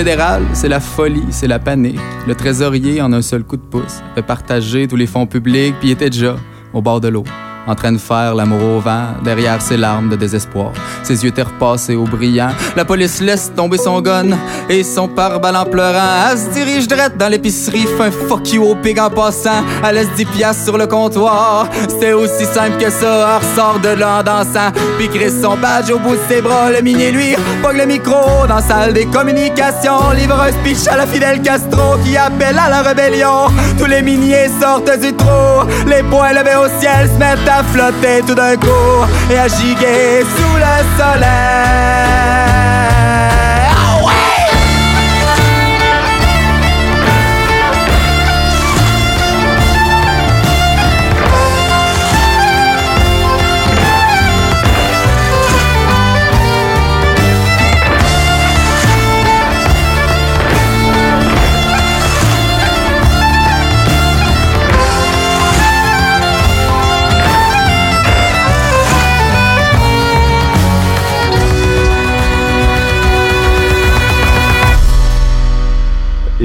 Fédéral, 0.00 0.42
c'est 0.54 0.70
la 0.70 0.80
folie, 0.80 1.26
c'est 1.28 1.46
la 1.46 1.58
panique. 1.58 2.00
Le 2.26 2.34
trésorier, 2.34 3.02
en 3.02 3.12
un 3.12 3.20
seul 3.20 3.44
coup 3.44 3.58
de 3.58 3.62
pouce, 3.62 4.00
fait 4.14 4.22
partager 4.22 4.88
tous 4.88 4.96
les 4.96 5.06
fonds 5.06 5.26
publics, 5.26 5.74
puis 5.78 5.90
il 5.90 5.92
était 5.92 6.08
déjà 6.08 6.36
au 6.72 6.80
bord 6.80 7.02
de 7.02 7.08
l'eau 7.08 7.24
en 7.66 7.74
train 7.74 7.92
de 7.92 7.98
faire 7.98 8.34
l'amour 8.34 8.62
au 8.62 8.80
vent, 8.80 9.14
derrière 9.22 9.60
ses 9.60 9.76
larmes 9.76 10.08
de 10.08 10.16
désespoir. 10.16 10.72
Ses 11.02 11.22
yeux 11.22 11.30
étaient 11.30 11.42
repassés 11.42 11.96
au 11.96 12.04
brillant. 12.04 12.50
La 12.76 12.84
police 12.84 13.20
laisse 13.20 13.52
tomber 13.54 13.78
son 13.78 14.00
gun 14.00 14.30
et 14.68 14.82
son 14.82 15.08
pare-balles 15.08 15.56
en 15.56 15.64
pleurant. 15.64 16.30
Elle 16.30 16.38
se 16.38 16.50
dirige 16.50 16.88
drette 16.88 17.16
dans 17.16 17.28
l'épicerie, 17.28 17.86
fait 17.96 18.04
un 18.04 18.10
fuck 18.10 18.52
you 18.52 18.64
au 18.64 18.74
pig 18.74 18.98
en 18.98 19.10
passant. 19.10 19.64
Elle 19.84 19.96
laisse 19.96 20.10
10 20.16 20.24
piastres 20.26 20.64
sur 20.64 20.78
le 20.78 20.86
comptoir. 20.86 21.68
C'était 21.88 22.12
aussi 22.12 22.44
simple 22.44 22.78
que 22.78 22.90
ça, 22.90 23.36
elle 23.36 23.48
ressort 23.48 23.80
de 23.80 23.88
là 23.88 24.20
en 24.20 24.22
dansant. 24.22 24.72
Puis 24.98 25.08
crée 25.08 25.30
son 25.30 25.56
badge 25.56 25.90
au 25.90 25.98
bout 25.98 26.14
de 26.14 26.20
ses 26.28 26.40
bras. 26.40 26.70
Le 26.70 26.80
minier, 26.82 27.12
lui, 27.12 27.36
pogne 27.62 27.78
le 27.78 27.86
micro 27.86 28.46
dans 28.48 28.56
la 28.56 28.62
salle 28.62 28.92
des 28.92 29.06
communications. 29.06 30.10
Livre 30.16 30.40
un 30.40 30.52
speech 30.52 30.88
à 30.88 30.96
la 30.96 31.06
Fidel 31.06 31.42
Castro 31.42 31.96
qui 32.04 32.16
appelle 32.16 32.58
à 32.58 32.68
la 32.68 32.82
rébellion. 32.82 33.48
Tous 33.78 33.86
les 33.86 34.02
miniers 34.02 34.48
sortent 34.60 34.98
du 34.98 35.12
trou. 35.12 35.66
Les 35.86 36.02
poings 36.02 36.32
levés 36.32 36.56
au 36.56 36.80
ciel 36.80 37.08
se 37.12 37.18
mettent 37.18 37.49
à 37.50 37.62
flotter 37.64 38.22
tout 38.26 38.34
d'un 38.34 38.56
coup 38.56 39.04
et 39.30 39.38
à 39.38 39.48
giguer 39.48 40.22
sous 40.36 40.56
le 40.56 40.74
soleil. 40.96 42.89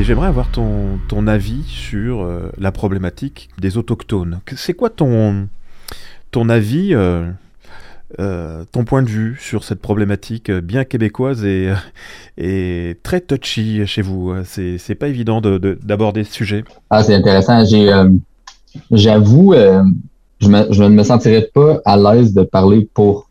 J'aimerais 0.05 0.27
avoir 0.27 0.51
ton, 0.51 0.99
ton 1.07 1.25
avis 1.27 1.63
sur 1.63 2.21
euh, 2.21 2.51
la 2.59 2.71
problématique 2.71 3.49
des 3.59 3.77
autochtones. 3.77 4.39
C'est 4.55 4.73
quoi 4.73 4.91
ton, 4.91 5.47
ton 6.31 6.47
avis, 6.49 6.93
euh, 6.93 7.27
euh, 8.19 8.63
ton 8.71 8.85
point 8.85 9.01
de 9.01 9.09
vue 9.09 9.35
sur 9.39 9.63
cette 9.63 9.81
problématique 9.81 10.51
bien 10.51 10.83
québécoise 10.83 11.43
et, 11.43 11.73
très 13.01 13.19
touchy 13.19 13.85
chez 13.87 14.03
vous 14.03 14.29
euh, 14.31 14.43
C'est 14.45 14.95
pas 14.95 15.07
évident 15.07 15.41
de- 15.41 15.57
de- 15.57 15.79
d'aborder 15.81 16.23
ce 16.23 16.33
sujet. 16.33 16.63
Ah, 16.91 17.01
c'est 17.03 17.15
intéressant. 17.15 17.63
J'avoue, 18.91 19.53
je, 19.53 20.47
me- 20.49 20.71
je 20.71 20.83
ne 20.83 20.89
me 20.89 21.03
sentirais 21.03 21.49
pas 21.53 21.81
à 21.85 21.97
l'aise 21.97 22.33
de 22.33 22.43
parler 22.43 22.87
pour 22.93 23.29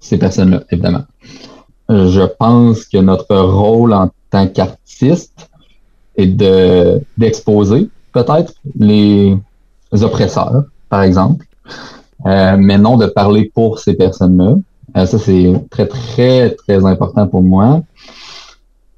ces 0.00 0.16
personnes-là, 0.18 0.62
évidemment. 0.70 1.04
Je 1.90 2.22
pense 2.38 2.86
que 2.86 2.98
notre 2.98 3.36
rôle 3.36 3.92
en 3.92 4.10
tant 4.30 4.46
qu'artiste 4.46 5.50
est 6.16 6.26
de, 6.26 7.00
d'exposer 7.18 7.88
peut-être 8.12 8.54
les 8.78 9.36
oppresseurs, 9.92 10.64
par 10.88 11.02
exemple, 11.02 11.46
euh, 12.26 12.56
mais 12.58 12.78
non 12.78 12.96
de 12.96 13.06
parler 13.06 13.50
pour 13.54 13.78
ces 13.78 13.94
personnes-là. 13.94 14.54
Euh, 14.96 15.06
ça, 15.06 15.18
c'est 15.18 15.52
très, 15.70 15.86
très, 15.86 16.50
très 16.50 16.84
important 16.86 17.26
pour 17.26 17.42
moi. 17.42 17.82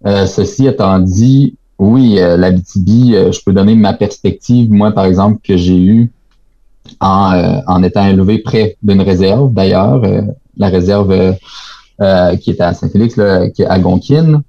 Euh, 0.05 0.27
ceci 0.27 0.67
étant 0.67 0.99
dit, 0.99 1.57
oui, 1.79 2.19
euh, 2.19 2.37
l'Abitibi, 2.37 3.15
euh, 3.15 3.33
je 3.33 3.41
peux 3.45 3.53
donner 3.53 3.75
ma 3.75 3.95
perspective, 3.95 4.71
moi, 4.71 4.93
par 4.93 5.07
exemple, 5.07 5.41
que 5.43 5.57
j'ai 5.57 5.79
eue 5.79 6.13
en, 7.01 7.33
euh, 7.33 7.61
en 7.67 7.83
étant 7.83 8.07
élevé 8.07 8.39
près 8.39 8.77
d'une 8.83 9.01
réserve, 9.01 9.53
d'ailleurs, 9.53 10.03
la 10.57 10.69
réserve 10.69 11.37
qui 12.41 12.51
est 12.51 12.61
à 12.61 12.75
Saint-Félix, 12.75 13.15
qui 13.55 13.63
est 13.63 13.67
à 13.67 13.79
Gonkin, 13.79 14.43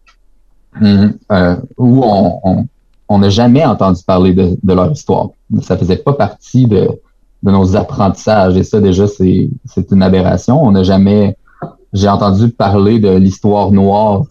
hum, 0.82 1.14
euh, 1.32 1.56
où 1.78 2.04
on 2.04 2.40
on- 2.44 2.66
on 3.10 3.20
n'a 3.20 3.30
jamais 3.30 3.64
entendu 3.66 4.02
parler 4.06 4.34
de, 4.34 4.58
de 4.62 4.74
leur 4.74 4.92
histoire. 4.92 5.30
Ça 5.62 5.78
faisait 5.78 5.96
pas 5.96 6.12
partie 6.14 6.66
de, 6.68 6.90
de 7.44 7.52
nos 7.52 7.76
apprentissages. 7.78 8.58
Et 8.58 8.64
ça, 8.64 8.82
déjà, 8.82 9.08
c'est 9.08 9.50
une 9.92 10.02
aberration. 10.04 10.62
On 10.62 10.72
n'a 10.72 10.84
jamais... 10.84 11.38
J'ai 11.94 12.10
entendu 12.10 12.50
parler 12.50 13.00
de 13.00 13.12
l'histoire 13.16 13.72
noire 13.72 14.24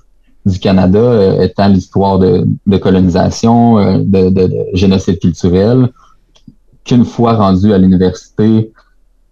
du 0.44 0.58
Canada 0.58 0.98
euh, 0.98 1.40
étant 1.40 1.68
l'histoire 1.68 2.18
de, 2.18 2.46
de 2.66 2.76
colonisation, 2.76 3.78
euh, 3.78 3.98
de, 4.04 4.28
de- 4.28 4.46
de 4.46 4.58
génocide 4.74 5.20
culturel, 5.20 5.88
qu'une 6.84 7.06
fois 7.06 7.32
rendu 7.32 7.72
à 7.72 7.78
l'université 7.78 8.70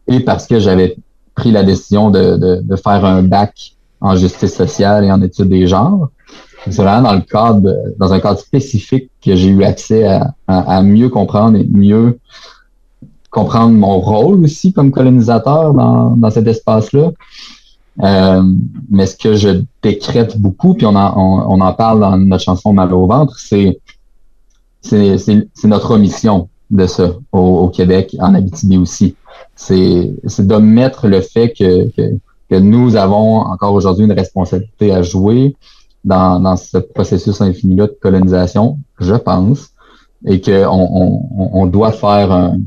et 0.09 0.21
parce 0.21 0.47
que 0.47 0.59
j'avais 0.59 0.97
pris 1.35 1.51
la 1.51 1.65
décision 1.65 2.11
de 2.11 2.77
faire 2.77 3.05
un 3.05 3.23
bac 3.23 3.75
en 4.01 4.17
justice 4.17 4.55
sociale 4.55 5.05
et 5.05 5.13
en 5.13 5.21
études 5.21 5.51
des 5.51 5.67
genres. 5.67 6.09
C'est 6.71 6.83
vraiment 6.83 7.03
dans 7.11 7.15
le 7.15 7.21
cadre, 7.21 7.61
de- 7.61 7.95
dans 7.99 8.13
un 8.13 8.21
cadre 8.21 8.39
spécifique 8.39 9.11
que 9.25 9.35
j'ai 9.37 9.49
eu 9.49 9.65
accès 9.65 10.07
à, 10.07 10.35
à, 10.47 10.83
mieux 10.83 11.09
comprendre 11.09 11.59
et 11.59 11.65
mieux 11.65 12.19
comprendre 13.31 13.75
mon 13.75 13.99
rôle 13.99 14.45
aussi 14.45 14.73
comme 14.73 14.91
colonisateur 14.91 15.75
dans, 15.75 16.11
dans 16.17 16.31
cet 16.31 16.47
espace-là. 16.47 17.11
Euh, 18.03 18.43
mais 18.91 19.07
ce 19.07 19.17
que 19.17 19.35
je 19.35 19.63
décrète 19.83 20.39
beaucoup, 20.41 20.75
puis 20.75 20.87
on 20.87 20.97
en, 20.97 21.47
on, 21.49 21.61
en 21.61 21.73
parle 21.75 22.01
dans 22.01 22.17
notre 22.17 22.43
chanson 22.43 22.73
Mal 22.73 22.93
au 22.93 23.07
ventre, 23.07 23.39
c'est 23.39 23.79
notre 25.65 25.91
omission 25.93 26.49
de 26.71 26.87
ça 26.87 27.13
au, 27.33 27.69
Québec, 27.69 28.17
en 28.21 28.35
Abitibi 28.35 28.79
aussi. 28.79 29.15
C'est 29.55 30.13
c'est 30.27 30.47
d'omettre 30.47 31.09
le 31.09 31.21
fait 31.21 31.51
que, 31.51 31.89
que, 31.91 32.17
que 32.51 32.57
nous 32.57 32.97
avons 32.97 33.39
encore 33.41 33.75
aujourd'hui 33.75 34.05
une 34.07 34.13
responsabilité 34.13 34.93
à 34.93 35.03
jouer 35.03 35.55
dans, 36.05 36.39
dans 36.41 36.57
ce 36.57 36.79
processus 36.79 37.41
infini-là 37.41 37.87
de 37.87 37.97
colonisation, 38.01 38.79
je 39.01 39.15
pense, 39.15 39.71
et 40.27 40.41
qu'on 40.41 40.67
on, 40.69 41.51
on, 41.53 41.67
doit 41.67 41.93
faire 41.93 42.31
un, 42.33 42.59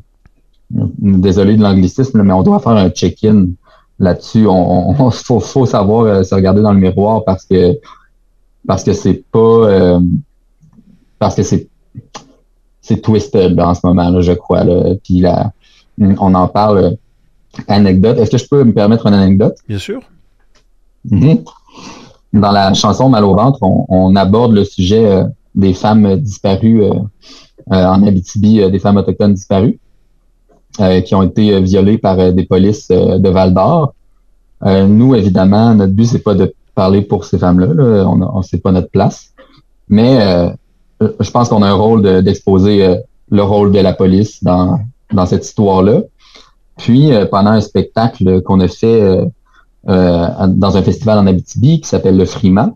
désolé 0.72 1.56
de 1.58 1.62
l'anglicisme, 1.64 2.22
mais 2.24 2.34
on 2.34 2.44
doit 2.44 2.60
faire 2.60 2.74
un 2.74 2.90
check-in 2.90 3.48
là-dessus. 4.00 4.46
On, 4.48 4.90
on- 5.00 5.12
faut, 5.12 5.40
faut 5.40 5.66
savoir 5.66 6.06
euh, 6.06 6.24
se 6.24 6.36
regarder 6.36 6.62
dans 6.62 6.74
le 6.74 6.80
miroir 6.80 7.24
parce 7.26 7.46
que 7.46 7.78
parce 8.68 8.84
que 8.84 8.92
c'est 8.94 9.24
pas 9.32 9.40
euh, 9.40 10.00
parce 11.20 11.36
que 11.36 11.44
c'est 11.44 11.68
c'est 12.82 13.02
twisted 13.02 13.60
en 13.60 13.74
ce 13.74 13.82
moment 13.84 14.10
là, 14.10 14.22
je 14.22 14.34
crois. 14.34 14.64
Là. 14.64 14.96
Puis 15.04 15.20
là, 15.20 15.52
on 16.00 16.34
en 16.36 16.48
parle. 16.48 16.98
Anecdote. 17.68 18.20
Est-ce 18.20 18.30
que 18.32 18.38
je 18.38 18.48
peux 18.48 18.64
me 18.64 18.72
permettre 18.74 19.08
une 19.08 19.16
anecdote? 19.16 19.56
Bien 19.68 19.80
sûr. 19.80 20.02
Mhm. 21.10 21.44
Dans 22.40 22.52
la 22.52 22.74
chanson 22.74 23.10
Mal 23.10 23.24
au 23.24 23.36
ventre, 23.36 23.60
on, 23.62 23.86
on 23.90 24.16
aborde 24.16 24.54
le 24.54 24.64
sujet 24.64 25.06
euh, 25.06 25.24
des 25.56 25.74
femmes 25.74 26.16
disparues 26.18 26.84
euh, 26.84 26.94
euh, 27.74 27.86
en 27.86 28.06
Abitibi, 28.06 28.62
euh, 28.62 28.70
des 28.70 28.80
femmes 28.80 28.98
autochtones 28.98 29.34
disparues, 29.34 29.80
qui 31.06 31.16
ont 31.16 31.24
été 31.24 31.60
violées 31.62 31.98
par 31.98 32.32
des 32.32 32.44
polices 32.46 32.90
de 32.90 33.30
Val 33.30 33.52
d'Or. 33.52 33.96
Nous, 34.64 35.16
évidemment, 35.16 35.74
notre 35.74 35.94
but, 35.94 36.06
c'est 36.06 36.20
pas 36.20 36.36
de 36.36 36.54
parler 36.76 37.02
pour 37.02 37.26
ces 37.26 37.40
femmes-là, 37.40 37.74
là. 37.74 38.06
on, 38.08 38.22
on 38.22 38.42
sait 38.44 38.60
pas 38.60 38.72
notre 38.72 38.92
place, 38.92 39.34
mais 39.90 40.20
je 41.02 41.32
pense 41.32 41.50
qu'on 41.50 41.64
a 41.64 41.68
un 41.68 41.74
rôle 41.74 42.04
de- 42.04 42.22
d'exposer 42.22 42.96
le 43.32 43.42
rôle 43.42 43.72
de 43.72 43.80
la 43.80 43.94
police 43.94 44.44
dans, 44.44 44.80
dans 45.12 45.26
cette 45.26 45.46
histoire-là. 45.46 46.02
Puis, 46.78 47.10
pendant 47.32 47.52
un 47.52 47.62
spectacle 47.62 48.44
qu'on 48.44 48.60
a 48.60 48.68
fait 48.68 49.28
dans 49.88 50.76
un 50.76 50.82
festival 50.84 51.18
en 51.18 51.28
Abitibi 51.28 51.80
qui 51.80 51.88
s'appelle 51.88 52.18
le 52.18 52.26
Frima, 52.26 52.74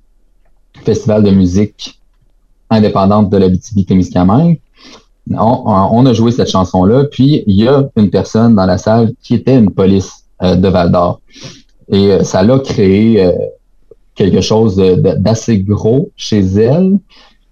festival 0.84 1.24
de 1.24 1.32
musique 1.32 2.00
indépendante 2.70 3.30
de 3.30 3.38
l'Abitibi-Témiscamingue. 3.38 4.60
On, 5.30 6.06
a 6.06 6.14
joué 6.14 6.32
cette 6.32 6.50
chanson-là, 6.50 7.06
puis 7.06 7.44
il 7.46 7.56
y 7.56 7.68
a 7.68 7.84
une 7.98 8.10
personne 8.10 8.56
dans 8.56 8.66
la 8.66 8.78
salle 8.78 9.12
qui 9.22 9.36
était 9.36 9.58
une 9.58 9.72
police 9.72 10.24
euh, 10.42 10.56
de 10.56 10.68
Val 10.68 10.92
d'Or. 10.92 11.20
Et 11.90 12.12
euh, 12.12 12.24
ça 12.24 12.44
l'a 12.44 12.60
créé 12.60 13.24
euh, 13.24 13.34
quelque 14.16 14.42
chose 14.42 14.76
d'assez 14.78 15.60
gros 15.60 16.10
chez 16.16 16.40
elle. 16.40 16.98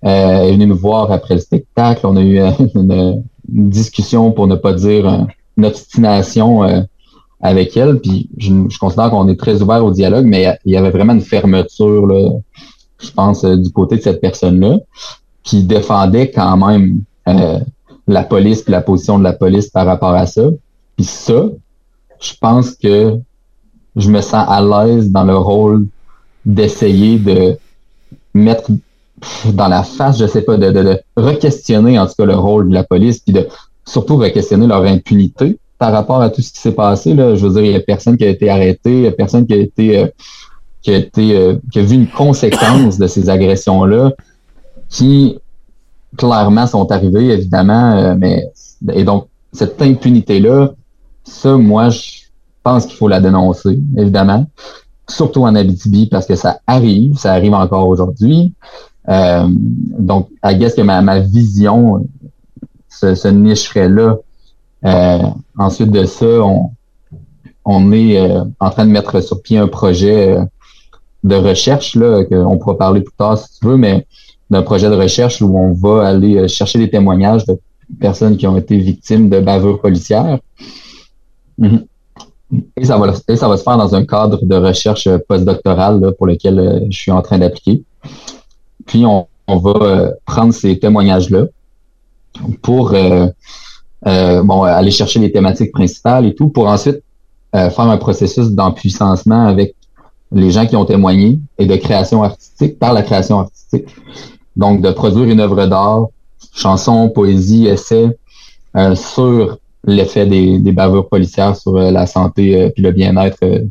Euh, 0.05 0.07
elle 0.07 0.49
est 0.49 0.51
venue 0.53 0.67
nous 0.67 0.77
voir 0.77 1.11
après 1.11 1.35
le 1.35 1.41
spectacle. 1.41 2.05
On 2.05 2.15
a 2.15 2.21
eu 2.21 2.39
euh, 2.39 2.51
une, 2.75 3.23
discussion, 3.47 4.31
pour 4.31 4.47
ne 4.47 4.55
pas 4.55 4.73
dire 4.73 5.07
euh, 5.07 5.23
une 5.57 5.65
obstination 5.65 6.63
euh, 6.63 6.81
avec 7.41 7.75
elle. 7.78 7.99
Puis 7.99 8.30
je, 8.38 8.54
je 8.69 8.78
considère 8.80 9.10
qu'on 9.10 9.28
est 9.28 9.39
très 9.39 9.62
ouvert 9.62 9.84
au 9.84 9.91
dialogue, 9.91 10.25
mais 10.25 10.58
il 10.65 10.73
y 10.73 10.78
avait 10.78 10.89
vraiment 10.89 11.13
une 11.13 11.21
fermeture, 11.21 12.06
là, 12.06 12.32
je 13.02 13.12
pense, 13.12 13.43
euh, 13.43 13.56
du 13.56 13.71
côté 13.71 13.97
de 13.97 14.02
cette 14.02 14.21
personne-là, 14.21 14.78
qui 15.43 15.63
défendait 15.63 16.32
quand 16.32 16.58
même 16.58 16.99
euh, 17.28 17.60
la 18.08 18.23
police 18.23 18.62
puis 18.62 18.71
la 18.71 18.82
position 18.82 19.19
de 19.19 19.23
la 19.23 19.34
police 19.34 19.69
par 19.69 19.86
rapport 19.86 20.13
à 20.13 20.25
ça. 20.25 20.43
Puis 20.97 21.06
ça, 21.06 21.45
je 22.19 22.34
pense 22.39 22.71
que 22.71 23.17
je 23.95 24.10
me 24.10 24.21
sens 24.21 24.45
à 24.47 24.62
l'aise 24.62 25.10
dans 25.10 25.23
le 25.23 25.38
rôle 25.38 25.88
d'essayer 26.45 27.17
de 27.17 27.58
mettre 28.34 28.71
dans 29.54 29.67
la 29.67 29.84
face, 29.84 30.17
je 30.17 30.28
sais 30.28 30.41
pas, 30.41 30.58
de, 30.58 30.71
de, 30.71 30.84
de 30.84 31.02
re-questionner 31.17 31.99
en 31.99 32.08
tout 32.08 32.13
cas 32.17 32.25
le 32.25 32.36
rôle 32.36 32.69
de 32.69 32.73
la 32.73 32.84
police, 32.84 33.19
puis 33.19 33.34
de 33.34 33.47
surtout 33.86 34.17
re-questionner 34.17 34.67
leur 34.67 34.84
impunité 34.84 35.58
par 35.79 35.93
rapport 35.93 36.21
à 36.21 36.29
tout 36.29 36.41
ce 36.41 36.51
qui 36.51 36.59
s'est 36.59 36.73
passé. 36.73 37.15
Là. 37.15 37.35
Je 37.35 37.47
veux 37.47 37.53
dire, 37.53 37.63
il 37.63 37.71
y 37.71 37.75
a 37.75 37.79
personne 37.79 38.17
qui 38.17 38.25
a 38.25 38.29
été 38.29 38.49
arrêté, 38.49 38.91
il 38.91 39.03
y 39.03 39.07
a 39.07 39.11
personne 39.11 39.47
qui 39.47 39.53
a 39.53 39.57
été 39.57 39.97
euh, 39.97 40.07
qui 40.81 40.91
a 40.91 40.97
été 40.97 41.37
euh, 41.37 41.55
qui 41.71 41.79
a 41.79 41.83
vu 41.83 41.95
une 41.95 42.07
conséquence 42.07 42.99
de 42.99 43.07
ces 43.07 43.29
agressions-là 43.29 44.11
qui 44.89 45.39
clairement 46.17 46.67
sont 46.67 46.91
arrivées, 46.91 47.29
évidemment, 47.29 47.93
euh, 47.97 48.15
mais 48.17 48.45
et 48.93 49.03
donc 49.03 49.27
cette 49.53 49.81
impunité-là, 49.81 50.73
ça, 51.23 51.55
moi, 51.55 51.89
je 51.89 52.01
pense 52.61 52.85
qu'il 52.85 52.97
faut 52.97 53.07
la 53.07 53.21
dénoncer, 53.21 53.79
évidemment. 53.97 54.45
Surtout 55.07 55.43
en 55.43 55.55
Abitibi, 55.55 56.07
parce 56.07 56.25
que 56.25 56.35
ça 56.35 56.59
arrive, 56.67 57.17
ça 57.17 57.33
arrive 57.33 57.53
encore 57.53 57.87
aujourd'hui. 57.87 58.53
Donc, 59.07 60.29
I 60.43 60.55
guess 60.55 60.75
que 60.75 60.81
ma, 60.81 61.01
ma 61.01 61.19
vision 61.19 62.07
se, 62.89 63.15
se 63.15 63.27
nicherait 63.27 63.89
là. 63.89 64.17
Euh, 64.85 65.19
ensuite 65.57 65.91
de 65.91 66.05
ça, 66.05 66.25
on, 66.25 66.71
on 67.65 67.91
est 67.91 68.17
euh, 68.17 68.43
en 68.59 68.69
train 68.69 68.85
de 68.85 68.91
mettre 68.91 69.21
sur 69.21 69.41
pied 69.41 69.57
un 69.57 69.67
projet 69.67 70.37
euh, 70.37 70.43
de 71.23 71.35
recherche, 71.35 71.95
là, 71.95 72.23
qu'on 72.23 72.57
pourra 72.57 72.77
parler 72.77 73.01
plus 73.01 73.15
tard 73.17 73.37
si 73.37 73.59
tu 73.59 73.65
veux, 73.65 73.77
mais 73.77 74.05
d'un 74.49 74.61
projet 74.61 74.89
de 74.89 74.95
recherche 74.95 75.41
où 75.41 75.57
on 75.57 75.73
va 75.73 76.07
aller 76.07 76.47
chercher 76.47 76.79
des 76.79 76.89
témoignages 76.89 77.45
de 77.45 77.59
personnes 77.99 78.37
qui 78.37 78.47
ont 78.47 78.57
été 78.57 78.77
victimes 78.77 79.29
de 79.29 79.39
bavures 79.39 79.81
policières. 79.81 80.39
Mhm. 81.57 81.85
Et 82.77 82.85
ça, 82.85 82.97
va, 82.97 83.13
et 83.27 83.35
ça 83.35 83.47
va 83.47 83.57
se 83.57 83.63
faire 83.63 83.77
dans 83.77 83.93
un 83.93 84.05
cadre 84.05 84.43
de 84.43 84.55
recherche 84.55 85.07
postdoctorale 85.27 86.13
pour 86.17 86.25
lequel 86.25 86.87
je 86.89 86.97
suis 86.97 87.11
en 87.11 87.21
train 87.21 87.37
d'appliquer. 87.37 87.83
Puis 88.87 89.05
on, 89.05 89.27
on 89.49 89.57
va 89.57 90.11
prendre 90.25 90.53
ces 90.53 90.79
témoignages-là 90.79 91.45
pour 92.61 92.93
euh, 92.93 93.27
euh, 94.07 94.43
bon, 94.43 94.63
aller 94.63 94.91
chercher 94.91 95.19
les 95.19 95.31
thématiques 95.31 95.71
principales 95.71 96.25
et 96.25 96.35
tout, 96.35 96.49
pour 96.49 96.67
ensuite 96.67 97.01
euh, 97.55 97.69
faire 97.69 97.85
un 97.85 97.97
processus 97.97 98.49
d'empuissancement 98.49 99.47
avec 99.47 99.75
les 100.31 100.51
gens 100.51 100.65
qui 100.65 100.75
ont 100.75 100.85
témoigné 100.85 101.39
et 101.57 101.65
de 101.65 101.75
création 101.75 102.23
artistique, 102.23 102.77
par 102.77 102.93
la 102.93 103.01
création 103.01 103.39
artistique. 103.39 103.88
Donc, 104.55 104.81
de 104.81 104.91
produire 104.91 105.25
une 105.25 105.39
œuvre 105.39 105.65
d'art, 105.65 106.07
chanson, 106.53 107.09
poésie, 107.09 107.67
essai, 107.67 108.17
euh, 108.75 108.95
sur 108.95 109.57
l'effet 109.85 110.25
des, 110.25 110.59
des 110.59 110.71
bavures 110.71 111.07
policières 111.07 111.55
sur 111.55 111.77
euh, 111.77 111.91
la 111.91 112.05
santé 112.05 112.55
euh, 112.55 112.69
puis 112.69 112.83
le 112.83 112.91
bien-être 112.91 113.38
euh, 113.43 113.62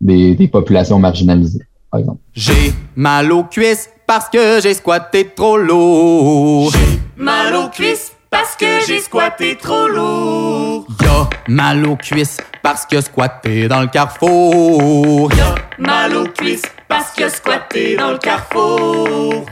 des, 0.00 0.34
des 0.34 0.48
populations 0.48 0.98
marginalisées, 0.98 1.64
par 1.90 2.00
exemple. 2.00 2.20
J'ai 2.32 2.72
mal 2.94 3.32
aux 3.32 3.44
cuisses 3.44 3.88
parce 4.06 4.28
que 4.28 4.60
j'ai 4.62 4.74
squatté 4.74 5.30
trop 5.34 5.56
lourd. 5.56 6.72
Mal 7.16 7.54
aux 7.56 7.68
cuisses 7.68 8.13
parce 8.34 8.56
que 8.56 8.80
j'ai 8.84 9.00
squatté 9.00 9.56
trop 9.56 9.86
lourd. 9.86 10.86
Y'a 11.00 11.30
mal 11.46 11.86
aux 11.86 11.94
cuisses 11.94 12.38
parce 12.62 12.84
que 12.84 13.00
squatté 13.00 13.68
dans 13.68 13.80
le 13.80 13.86
carrefour. 13.86 15.32
Y'a 15.34 15.54
mal 15.78 16.16
aux 16.16 16.26
cuisses 16.26 16.64
parce 16.88 17.12
que 17.12 17.28
squatté 17.28 17.96
dans 17.96 18.10
le 18.10 18.18
carrefour. 18.18 19.46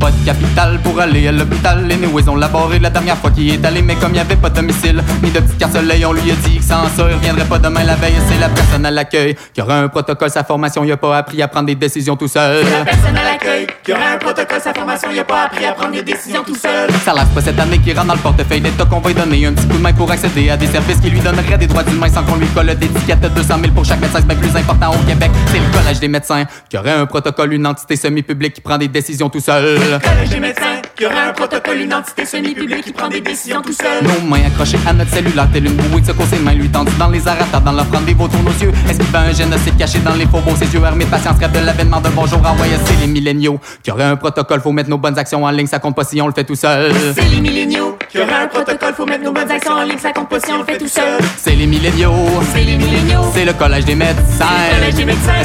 Pas 0.00 0.10
de 0.10 0.24
capital 0.24 0.78
pour 0.82 0.98
aller 0.98 1.28
à 1.28 1.32
l'hôpital. 1.32 1.86
Les 1.86 1.96
Néoués 1.96 2.26
ont 2.26 2.36
laboré 2.36 2.78
la 2.78 2.88
dernière 2.88 3.18
fois 3.18 3.30
qu'il 3.30 3.52
est 3.52 3.62
allé, 3.62 3.82
mais 3.82 3.96
comme 3.96 4.12
il 4.12 4.14
n'y 4.14 4.20
avait 4.20 4.36
pas 4.36 4.48
de 4.48 4.54
domicile, 4.54 5.02
ni 5.22 5.30
de 5.30 5.40
petite 5.40 5.58
carte 5.58 5.74
soleil, 5.74 6.06
on 6.06 6.14
lui 6.14 6.30
a 6.30 6.34
dit 6.36 6.56
que 6.56 6.64
sans 6.64 6.88
ça, 6.96 7.06
il 7.10 7.16
reviendrait 7.16 7.44
pas 7.44 7.58
demain 7.58 7.84
la 7.84 7.96
veille. 7.96 8.14
C'est 8.26 8.40
la 8.40 8.48
personne 8.48 8.86
à 8.86 8.90
l'accueil 8.90 9.36
qui 9.52 9.60
aura 9.60 9.78
un 9.78 9.88
protocole, 9.88 10.30
sa 10.30 10.42
formation, 10.42 10.82
il 10.84 10.92
a 10.92 10.96
pas 10.96 11.18
appris 11.18 11.42
à 11.42 11.48
prendre 11.48 11.66
des 11.66 11.74
décisions 11.74 12.16
tout 12.16 12.28
seul. 12.28 12.64
C'est 12.64 12.78
la 12.78 12.84
personne 12.86 13.16
à 13.18 13.24
l'accueil 13.24 13.66
qui 13.84 13.92
aura 13.92 14.12
un 14.14 14.16
protocole, 14.16 14.60
sa 14.62 14.72
formation, 14.72 15.10
il 15.12 15.18
a 15.18 15.24
pas 15.24 15.42
appris 15.42 15.66
à 15.66 15.72
prendre 15.72 15.92
des 15.92 16.02
décisions 16.02 16.44
tout 16.44 16.54
seul. 16.54 16.90
Ça 17.04 17.12
lâche 17.12 17.28
pas 17.34 17.42
cette 17.42 17.60
année 17.60 17.78
qui 17.78 17.92
rentre 17.92 18.06
dans 18.06 18.14
le 18.14 18.20
portefeuille 18.20 18.62
d'État 18.62 18.86
qu'on 18.86 19.00
va 19.00 19.10
lui 19.10 19.14
donner 19.14 19.44
un 19.44 19.52
petit 19.52 19.66
coup 19.66 19.76
de 19.76 19.82
main 19.82 19.92
pour 19.92 20.10
accéder 20.10 20.48
à 20.48 20.56
des 20.56 20.66
services 20.66 21.00
qui 21.00 21.10
lui 21.10 21.20
donneraient 21.20 21.58
des 21.58 21.66
droits 21.66 21.82
d'humain 21.82 22.08
sans 22.08 22.22
qu'on 22.22 22.36
lui 22.36 22.46
colle 22.48 22.74
d'étiquette 22.74 23.20
de 23.20 23.28
200 23.28 23.54
000 23.60 23.74
pour 23.74 23.84
chaque 23.84 24.00
médecin, 24.00 24.20
c'est 24.20 24.26
bien 24.26 24.36
plus 24.36 24.56
important 24.56 24.92
au 24.92 25.06
Québec. 25.06 25.30
C'est 25.48 25.58
le 25.58 25.78
collège 25.78 26.00
des 26.00 26.08
médecins 26.08 26.46
qui 26.70 26.78
aurait 26.78 26.92
un 26.92 27.04
protocole, 27.04 27.52
une 27.52 27.66
entité 27.66 27.96
semi-publique 27.96 28.54
qui 28.54 28.62
prend 28.62 28.78
des 28.78 28.88
décisions 28.88 29.28
tout 29.28 29.40
seul. 29.40 29.89
Le 29.90 29.98
collège 29.98 30.28
des 30.28 30.38
médecins 30.38 30.80
qui 30.94 31.04
aura 31.04 31.30
un 31.30 31.32
protocole, 31.32 31.80
une 31.80 31.92
entité 31.92 32.24
semi-publique 32.24 32.84
qui 32.84 32.92
prend 32.92 33.08
des 33.08 33.20
décisions 33.20 33.60
tout 33.60 33.72
seul. 33.72 34.04
Nos 34.04 34.28
mains 34.28 34.46
accrochées 34.46 34.78
à 34.86 34.92
notre 34.92 35.10
cellulaire, 35.10 35.48
telle 35.52 35.66
une 35.66 35.72
bouée 35.72 36.00
de 36.00 36.06
secours, 36.06 36.26
ses 36.26 36.38
mains 36.38 36.54
lui 36.54 36.68
tendues 36.68 36.92
dans 36.96 37.08
les 37.08 37.26
aratas, 37.26 37.58
dans 37.58 37.72
l'offrande 37.72 38.04
des 38.04 38.14
vautours 38.14 38.40
nos 38.44 38.52
yeux. 38.52 38.72
Est-ce 38.88 38.98
qu'il 38.98 39.06
fait 39.06 39.16
un 39.16 39.32
génocide 39.32 39.76
caché 39.76 39.98
dans 39.98 40.14
les 40.14 40.26
faubourgs, 40.26 40.56
ses 40.58 40.72
yeux 40.72 40.84
armés 40.84 41.06
de 41.06 41.10
patience, 41.10 41.38
rêve 41.40 41.50
de 41.50 41.66
l'avènement 41.66 42.00
d'un 42.00 42.10
bonjour 42.10 42.38
envoyé, 42.46 42.74
c'est 42.84 43.00
les 43.00 43.08
milléniaux 43.08 43.58
qui 43.82 43.90
auraient 43.90 44.04
un 44.04 44.16
protocole, 44.16 44.60
faut 44.60 44.70
mettre 44.70 44.90
nos 44.90 44.98
bonnes 44.98 45.18
actions 45.18 45.42
en 45.42 45.50
ligne, 45.50 45.66
ça 45.66 45.80
compte 45.80 45.96
pas 45.96 46.04
si 46.04 46.22
on 46.22 46.28
le 46.28 46.34
fait 46.34 46.44
tout 46.44 46.54
seul. 46.54 46.92
C'est 47.12 47.28
les 47.28 47.40
milléniaux 47.40 47.98
qui 48.10 48.18
aura 48.18 48.40
un 48.42 48.46
protocole, 48.48 48.92
faut 48.94 49.06
mettre 49.06 49.22
nos 49.22 49.32
bonnes 49.32 49.50
actions 49.50 49.72
en 49.74 49.82
ligne, 49.82 49.98
ça 49.98 50.12
compte 50.12 50.28
pas 50.28 50.40
si 50.40 50.50
on 50.52 50.58
le 50.58 50.64
fait 50.64 50.78
tout 50.78 50.88
seul. 50.88 51.20
C'est 51.36 51.54
les 51.54 51.66
milléniaux, 51.66 52.12
C'est 52.52 52.64
les 52.64 52.76
milléniaux, 52.76 53.22
c'est 53.32 53.44
le 53.44 53.52
collège 53.52 53.84
des 53.84 53.94
médecins, 53.94 54.46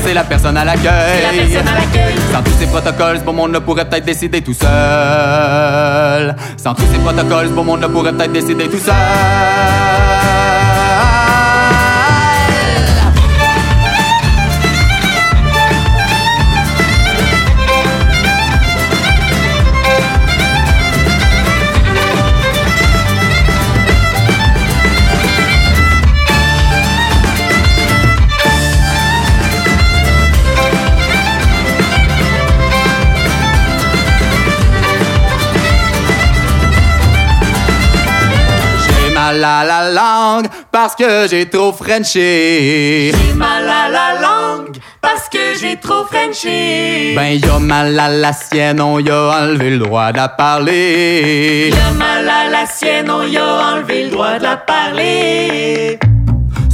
C'est 0.04 0.14
la 0.14 0.24
personne 0.24 0.58
à 0.58 0.62
c'est 0.62 0.66
la 0.66 0.74
l'accueil. 0.76 1.48
personne 1.52 1.68
à 1.68 1.76
l'accueil. 1.80 2.16
Sans 2.34 2.42
tous 2.44 2.58
ces 2.60 2.66
protocoles, 2.68 3.20
ce 3.20 3.24
beau 3.24 3.34
monde-là 3.34 3.62
pourrait 3.62 3.88
peut-être 3.88 4.06
décider 4.06 4.42
tout 4.42 4.54
seul. 4.54 6.36
Sans 6.58 6.74
tous 6.74 6.86
ces 6.92 6.98
protocoles, 7.00 7.48
ce 7.48 7.52
beau 7.54 7.64
monde-là 7.64 7.90
pourrait 7.90 8.14
peut-être 8.14 8.32
décider 8.34 8.68
tout 8.68 8.80
seul. 8.80 8.94
Mal 39.36 39.44
à 39.44 39.64
la 39.66 39.92
langue 39.92 40.48
parce 40.72 40.96
que 40.96 41.28
j'ai 41.30 41.50
trop 41.50 41.72
frenché. 41.72 43.12
J'ai 43.12 43.34
mal 43.34 43.68
à 43.68 43.90
la 43.90 44.22
langue 44.22 44.78
parce 45.02 45.28
que 45.30 45.58
j'ai 45.60 45.78
trop 45.78 46.06
frenché. 46.06 47.14
Ben 47.16 47.40
y'a 47.40 47.60
mal 47.60 48.00
à 48.00 48.10
la 48.10 48.34
sienne, 48.34 48.82
on 48.82 49.00
y 49.00 49.10
a 49.10 49.42
enlevé 49.42 49.72
le 49.72 49.80
droit 49.80 50.12
de 50.12 50.18
la 50.18 50.30
parler. 50.30 51.70
Y'a 51.70 51.92
mal 51.92 52.30
à 52.30 52.50
la 52.50 52.66
sienne, 52.66 53.10
on 53.10 53.24
y 53.24 53.38
a 53.38 53.74
enlevé 53.74 54.06
le 54.06 54.12
droit 54.12 54.38
de 54.38 54.44
la 54.44 54.58
parler. 54.58 56.00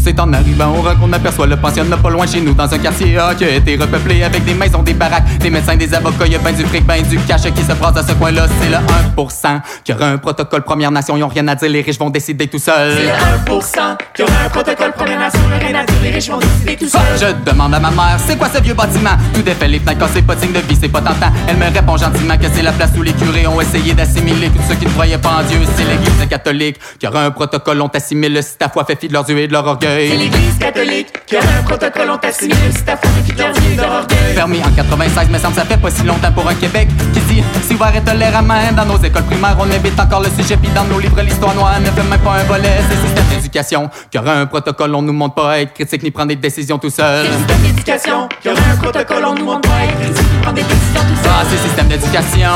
C'est 0.03 0.19
en 0.19 0.33
arrivant 0.33 0.75
au 0.75 0.81
rock 0.81 0.99
qu'on 0.99 1.13
aperçoit 1.13 1.45
le 1.45 1.55
pensionnat 1.55 1.95
pas 1.95 2.09
loin 2.09 2.25
chez 2.25 2.41
nous 2.41 2.55
dans 2.55 2.73
un 2.73 2.77
quartier 2.79 3.19
A 3.19 3.35
qui 3.35 3.43
a 3.43 3.49
été 3.49 3.75
repeuplé 3.75 4.23
avec 4.23 4.43
des 4.43 4.55
maisons, 4.55 4.81
des 4.81 4.95
baraques, 4.95 5.37
des 5.37 5.51
médecins, 5.51 5.75
des 5.75 5.93
avocats, 5.93 6.25
y 6.25 6.35
a 6.35 6.39
ben 6.39 6.55
du 6.55 6.65
fric, 6.65 6.85
ben 6.85 7.03
du 7.03 7.19
cash 7.19 7.43
qui 7.43 7.61
se 7.61 7.73
passe 7.73 7.97
à 7.97 8.03
ce 8.03 8.13
coin-là, 8.13 8.47
c'est 8.59 8.69
le 8.69 8.77
1% 9.15 9.61
qui 9.83 9.93
aura 9.93 10.07
un 10.07 10.17
protocole 10.17 10.63
Première 10.63 10.89
Nation, 10.89 11.15
ils 11.17 11.23
ont 11.23 11.27
rien 11.27 11.47
à 11.47 11.55
dire, 11.55 11.69
les 11.69 11.81
riches 11.81 11.99
vont 11.99 12.09
décider 12.09 12.47
tout 12.47 12.57
seuls. 12.57 12.95
C'est 12.97 13.03
le 13.03 13.55
1% 13.55 13.97
qui 14.15 14.23
aura 14.23 14.33
un 14.45 14.49
protocole 14.49 14.91
Première 14.93 15.19
Nation, 15.19 15.39
le 15.49 15.65
rien 15.65 15.79
à 15.79 15.85
dire, 15.85 15.95
les 16.01 16.09
riches 16.09 16.29
vont 16.29 16.39
décider 16.39 16.75
tout 16.77 16.89
seul. 16.89 17.01
Je 17.19 17.51
demande 17.51 17.75
à 17.75 17.79
ma 17.79 17.91
mère, 17.91 18.17
c'est 18.25 18.37
quoi 18.37 18.49
ce 18.51 18.59
vieux 18.59 18.73
bâtiment? 18.73 19.17
Tout 19.35 19.43
défait, 19.43 19.67
les 19.67 19.79
fenêtres 19.79 19.99
cassées, 19.99 20.23
pas 20.23 20.33
de 20.33 20.41
signe 20.41 20.53
de 20.53 20.59
vie, 20.59 20.77
c'est 20.81 20.89
pas 20.89 21.01
tentant. 21.01 21.31
Elle 21.47 21.57
me 21.57 21.65
répond 21.65 21.95
gentiment 21.95 22.37
que 22.37 22.47
c'est 22.51 22.63
la 22.63 22.71
place 22.71 22.91
où 22.97 23.03
les 23.03 23.13
curés 23.13 23.45
ont 23.45 23.61
essayé 23.61 23.93
d'assimiler 23.93 24.49
tous 24.49 24.63
ceux 24.67 24.75
qui 24.75 24.85
ne 24.85 24.91
croyaient 24.91 25.19
pas 25.19 25.41
en 25.41 25.43
Dieu. 25.43 25.59
C'est 25.75 25.83
l'église 25.83 26.27
catholique 26.27 26.79
qui 26.97 27.05
aura 27.07 27.23
un 27.23 27.31
protocole, 27.31 27.79
on 27.81 27.89
t'assimile 27.89 28.41
si 28.41 28.57
ta 28.57 28.67
foi 28.67 28.83
fait 28.83 28.99
fi 28.99 29.07
de 29.07 29.13
leurs 29.13 29.29
yeux 29.29 29.37
et 29.37 29.47
de 29.47 29.53
leur 29.53 29.67
C'est 29.97 30.15
l'église 30.15 30.57
catholique 30.59 31.07
qui 31.25 31.35
aura 31.35 31.45
un 31.59 31.63
protocole, 31.63 32.09
on 32.11 32.17
t'assimile 32.17 32.55
si 32.75 32.83
ta 32.83 32.95
foi 32.97 33.09
est 33.27 33.37
leur 33.37 33.51
Dieu 33.51 33.71
et 33.73 33.75
leur 33.75 33.91
orgueil. 33.91 34.35
Permis 34.35 34.59
en 34.63 34.71
96, 34.71 35.27
mais 35.31 35.39
semble 35.39 35.55
ça 35.55 35.65
fait 35.65 35.77
pas 35.77 35.91
si 35.91 36.03
longtemps 36.03 36.31
pour 36.31 36.47
un 36.47 36.53
Québec 36.53 36.87
qui 37.13 37.19
dit 37.19 37.43
si 37.67 37.73
ouvert 37.73 37.95
est 37.95 38.01
tolérament. 38.01 38.71
Dans 38.75 38.85
nos 38.85 38.97
écoles 38.97 39.23
primaires, 39.23 39.57
on 39.59 39.69
évite 39.69 39.99
encore 39.99 40.21
le 40.21 40.29
sujet, 40.29 40.57
puis 40.57 40.69
dans 40.73 40.85
nos 40.85 40.99
livres, 40.99 41.21
l'histoire 41.21 41.53
noire 41.55 41.79
ne 41.79 41.85
fait 41.85 42.07
même 42.09 42.19
pas 42.19 42.35
un 42.39 42.43
volet. 42.43 42.79
C'est 42.89 42.95
le 42.95 43.01
système 43.07 43.25
d'éducation 43.29 43.89
qui 44.09 44.17
aura 44.17 44.33
un 44.33 44.45
protocole, 44.45 44.95
on 44.95 45.01
nous 45.01 45.13
montre 45.13 45.35
pas 45.35 45.51
à 45.51 45.59
être 45.59 45.73
critique 45.73 46.03
ni 46.03 46.11
prendre 46.11 46.29
des 46.29 46.35
décisions 46.35 46.77
tout 46.77 46.89
seul. 46.89 47.25
C'est 47.25 47.31
le 47.31 47.37
système 47.37 47.61
d'éducation 47.61 48.29
qui 48.41 48.49
aura 48.49 48.61
un 48.71 48.77
protocole, 48.77 49.25
on 49.25 49.35
nous 49.35 49.45
montre 49.45 49.69
pas 49.69 49.75
à 49.75 49.83
être 49.85 49.99
critique, 49.99 50.31
ni 50.31 50.41
prendre 50.41 50.55
des 50.55 50.63
décisions 50.63 51.01
tout 51.01 51.21
seul. 51.23 51.31
Ah, 51.33 51.43
c'est 51.49 51.55
le 51.55 51.61
système 51.67 51.87
d'éducation. 51.87 52.49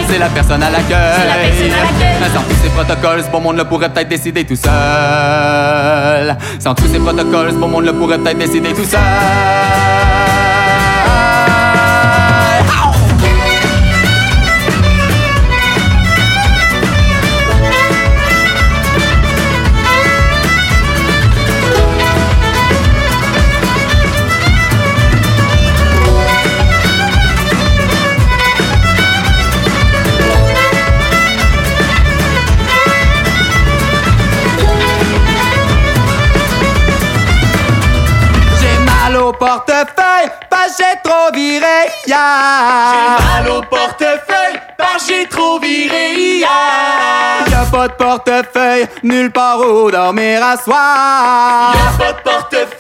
C'est 0.09 0.15
le 0.15 0.21
la 0.21 0.29
personne 0.29 0.63
à 0.63 0.71
l'accueil. 0.71 1.27
La 1.27 1.37
l'accueil. 1.37 2.33
Sans 2.35 2.43
tous 2.43 2.57
ces 2.63 2.69
protocoles, 2.69 3.23
ce 3.25 3.31
bon 3.31 3.41
monde-là 3.41 3.65
pourrait 3.65 3.89
peut-être 3.89 4.09
décider 4.09 4.45
tout 4.45 4.57
seul. 4.57 6.37
Sans 6.59 6.75
tous 6.75 6.87
ces 6.87 6.99
protocoles, 6.99 7.51
ce 7.53 7.57
bon 7.57 7.69
monde-là 7.69 7.93
pourrait 7.93 8.19
peut-être 8.19 8.39
décider 8.39 8.73
tout 8.73 8.85
seul. 8.85 9.01
Pas 47.89 48.19
de 48.19 48.23
portefeuille, 48.23 48.87
nulle 49.03 49.31
part 49.31 49.61
où 49.61 49.91
dormir 49.91 50.43
à 50.43 50.57
soir. 50.57 51.75
Y'a 51.75 52.05
pas 52.05 52.13
de 52.13 52.23
portefeuille, 52.23 52.76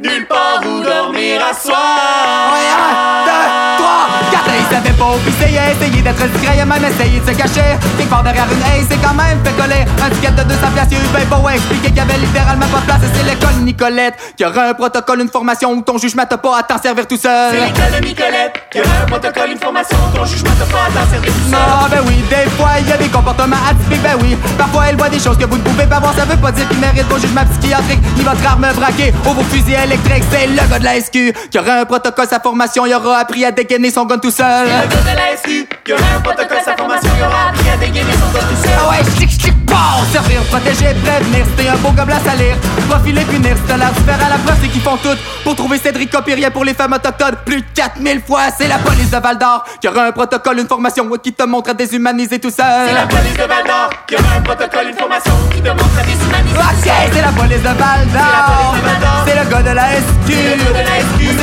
nulle 0.00 0.26
part 0.26 0.60
où 0.62 0.82
dormir 0.82 1.40
à 1.40 1.54
soir. 1.54 2.52
Ouais, 2.52 2.68
un, 2.76 3.24
deux, 3.24 3.82
trois, 3.82 4.06
quatre. 4.30 4.50
Il 4.58 4.74
savait 4.74 4.96
pas 4.96 5.04
où 5.04 5.18
a 5.58 5.70
essayé 5.70 6.02
d'être 6.02 6.28
discret, 6.28 6.64
même 6.64 6.84
essayé 6.84 7.20
de 7.20 7.26
se 7.26 7.36
cacher. 7.36 7.76
Quelque 7.96 8.10
part 8.10 8.22
derrière 8.22 8.46
une 8.50 8.60
haie, 8.60 8.80
il 8.80 8.86
s'est 8.86 9.00
quand 9.02 9.14
même 9.14 9.38
fait 9.44 9.52
coller 9.52 9.84
un 10.04 10.10
ticket 10.10 10.30
de 10.30 10.42
200 10.42 10.60
piastres. 10.74 10.92
Il 10.92 10.98
a 10.98 11.00
eu 11.00 11.26
ben 11.26 11.36
beau 11.36 11.48
expliquer 11.48 11.88
qu'il 11.88 11.96
y 11.96 12.00
avait 12.00 12.18
littéralement 12.18 12.66
pas 12.66 12.80
de 12.80 12.84
place. 12.84 13.00
Et 13.04 13.16
c'est 13.16 13.24
l'école 13.24 13.54
Nicolette 13.62 14.14
qui 14.36 14.44
aura 14.44 14.68
un 14.68 14.74
protocole, 14.74 15.20
une 15.20 15.28
formation 15.28 15.72
où 15.72 15.82
ton 15.82 15.98
jugement 15.98 16.26
t'a 16.26 16.38
pas 16.38 16.58
à 16.58 16.62
t'en 16.62 16.80
servir 16.80 17.06
tout 17.06 17.16
seul. 17.16 17.52
C'est 17.52 17.66
l'école 17.66 18.00
de 18.00 18.06
Nicolette 18.06 18.54
qui 18.70 18.80
aura 18.80 19.02
un 19.02 19.06
protocole, 19.06 19.50
une 19.50 19.58
formation, 19.58 19.96
ton 20.14 20.24
jugement 20.24 20.52
t'a 20.58 20.66
pas 20.66 20.84
à 20.84 20.90
t'en 20.92 21.10
servir 21.10 21.32
tout 21.32 21.50
seul. 21.50 21.58
Ah 21.58 21.86
ben 21.90 22.00
oui, 22.06 22.16
des 22.28 22.50
fois 22.50 22.70
il 22.80 22.88
y 22.88 22.92
a 22.92 22.96
des 22.96 23.08
comportements 23.08 23.56
atypiques, 23.68 24.02
ben 24.02 24.16
oui. 24.20 24.36
Parfois 24.58 24.84
elle 24.88 24.96
voit 24.96 25.08
des 25.08 25.20
choses 25.20 25.38
que 25.38 25.46
vous 25.46 25.56
ne 25.56 25.62
pouvez 25.62 25.86
pas 25.86 26.00
voir, 26.00 26.14
ça 26.14 26.24
veut 26.24 26.36
pas 26.36 26.52
dire 26.52 26.68
qu'il 26.68 26.78
mérite 26.78 27.06
vos 27.08 27.18
jugements 27.18 27.46
psychiatriques, 27.50 28.00
ni 28.16 28.22
votre 28.22 28.44
arme 28.46 28.66
braquée 28.74 29.12
ou 29.24 29.30
vos 29.32 29.44
fusils 29.44 29.74
C'est 29.88 30.46
le 30.48 30.56
gars 30.68 30.78
de 30.80 30.84
la 30.84 31.00
SQ 31.00 31.48
qui 31.50 31.58
aura 31.58 31.80
un 31.80 31.84
protocole, 31.84 32.26
sa 32.28 32.40
formation, 32.40 32.86
il 32.86 32.94
aura 32.94 33.18
appris 33.18 33.44
à 33.44 33.52
dégainer 33.52 33.90
son 33.90 34.04
gun 34.04 34.18
tout 34.18 34.30
seul. 34.32 34.66
Le 34.66 34.88
gars 34.88 35.12
de 35.12 35.16
la 35.16 35.36
SQ 35.36 35.68
qui 35.84 35.92
aura 35.92 36.02
un 36.16 36.20
protocole, 36.20 36.58
sa 36.64 36.76
formation, 36.76 37.10
il 37.16 37.22
aura 37.22 37.50
appris 37.50 37.68
à 37.70 37.76
dégainer 37.76 38.12
son 38.12 38.32
gars 38.36 38.44
tout 38.44 38.62
seul. 38.62 38.72
Ah 38.84 38.90
ouais, 38.90 39.04
chic, 39.18 39.30
chic, 39.40 39.54
bon! 39.64 39.74
Servir, 40.12 40.42
protéger, 40.50 40.92
prévenir, 41.04 41.46
c'était 41.56 41.68
un 41.68 41.76
beau 41.76 41.90
gobelin 41.90 42.16
à 42.16 42.30
salir. 42.30 42.56
Profiler, 42.88 43.24
punir, 43.26 43.56
c'était 43.56 43.78
l'air 43.78 43.90
super 43.96 44.14
à 44.14 44.28
la 44.30 44.38
preuve, 44.38 44.56
c'est 44.60 44.68
qu'ils 44.68 44.80
font 44.82 44.96
tout 44.96 45.16
pour 45.44 45.54
trouver 45.54 45.78
Cédric 45.78 46.10
Copirier 46.10 46.50
pour 46.50 46.64
les 46.64 46.74
femmes 46.74 46.92
autochtones. 46.92 47.36
Plus 47.44 47.60
de 47.60 47.66
4000 47.74 48.20
fois, 48.26 48.42
c'est 48.58 48.66
la 48.68 48.78
police 48.78 49.10
de 49.10 49.18
Val 49.18 49.38
d'Or 49.38 49.64
qui 49.80 49.86
aura 49.88 50.06
un 50.06 50.12
protocole, 50.12 50.58
une 50.58 50.68
formation 50.68 51.08
qui 51.22 51.32
te 51.32 51.44
montre 51.44 51.70
à 51.70 51.74
déshumaniser 51.74 52.40
tout 52.40 52.50
seul. 52.50 52.88
C'est 52.88 52.94
la 52.94 53.06
police 53.06 53.34
de 53.34 53.42
Val 53.44 53.64
d'Or 53.64 53.90
qui 54.08 54.14
aura 54.16 54.34
un 54.36 54.40
protocole, 54.42 54.88
une 54.90 54.96
formation 54.98 55.32
qui 55.54 55.60
te 55.62 55.68
montre 55.68 55.98
à 56.00 56.02
déshumaniser 56.02 56.54
tout 56.56 56.60
Ok, 56.60 56.84
seul. 56.84 56.92
c'est 57.12 57.22
la 57.22 57.28
police 57.32 57.62
de 57.62 57.68
Val 57.68 58.06
d'Or. 58.12 58.16
C'est 58.16 58.16
la 58.16 58.42
police 58.56 58.82
de 58.82 58.86
Val 58.88 59.00
d'Or. 59.00 59.24
C'est 59.26 59.44
le 59.44 59.50
gars 59.50 59.62
de 59.62 59.75
la 59.76 59.92
SQ. 60.00 60.32
C'est 60.32 60.56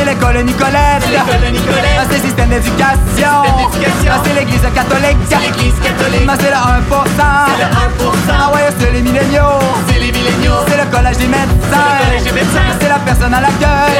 le 0.06 0.10
l'école 0.10 0.41
Nicolette. 0.43 1.06
C'est 1.06 1.13
Nicolette. 1.52 2.00
Ah, 2.00 2.06
C'est 2.10 2.17
le 2.17 2.24
système 2.26 2.50
d'éducation. 2.50 3.43
Ah, 3.46 4.17
C'est 4.26 4.34
l'église 4.34 4.62
catholique. 4.74 5.17
C'est. 5.30 5.36
Ah, 5.36 5.39
C'est 6.39 6.50
le 6.50 6.58
1%. 6.58 7.46
C'est 7.48 7.62
le 7.62 7.67
1%. 7.69 8.34
Ah 8.34 8.50
ouais, 8.54 8.69
c'est 8.80 8.91
les 8.91 9.02
milléniaux. 9.02 9.60
C'est 9.88 10.00
les 10.00 10.12
milléniaux. 10.12 10.65
C'est 10.67 10.78
le 10.78 10.86
C'est 12.80 12.89
la 12.89 12.98
personne 13.06 13.34
à 13.34 13.41
l'accueil. 13.41 14.00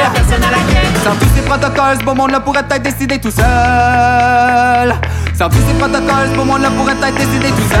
Sans 1.04 1.14
tous 1.14 1.28
ces 1.36 1.42
protocoles, 1.42 1.96
ce 2.00 2.04
beau 2.04 2.14
monde-là 2.14 2.40
pourrait 2.40 2.64
être 2.70 2.82
décidé 2.82 3.20
tout 3.20 3.30
seul. 3.30 4.94
Sans 5.38 5.48
tous 5.48 5.62
ces 5.68 5.74
protocoles, 5.78 6.28
ce 6.32 6.36
beau 6.36 6.44
monde-là 6.44 6.70
pourrait 6.76 6.94
être 6.94 7.14
décidé 7.14 7.48
tout 7.48 7.68
seul. 7.70 7.78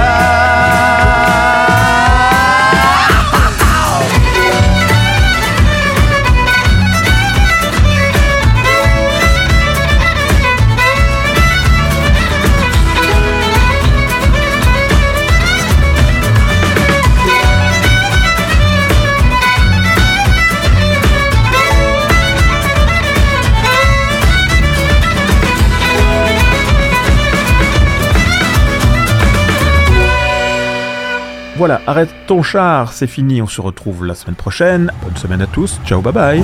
Voilà, 31.56 31.80
arrête 31.86 32.12
ton 32.26 32.42
char, 32.42 32.92
c'est 32.92 33.06
fini, 33.06 33.40
on 33.40 33.46
se 33.46 33.60
retrouve 33.60 34.04
la 34.04 34.14
semaine 34.14 34.34
prochaine. 34.34 34.90
Bonne 35.02 35.16
semaine 35.16 35.40
à 35.40 35.46
tous, 35.46 35.80
ciao, 35.86 36.00
bye 36.00 36.12
bye 36.12 36.42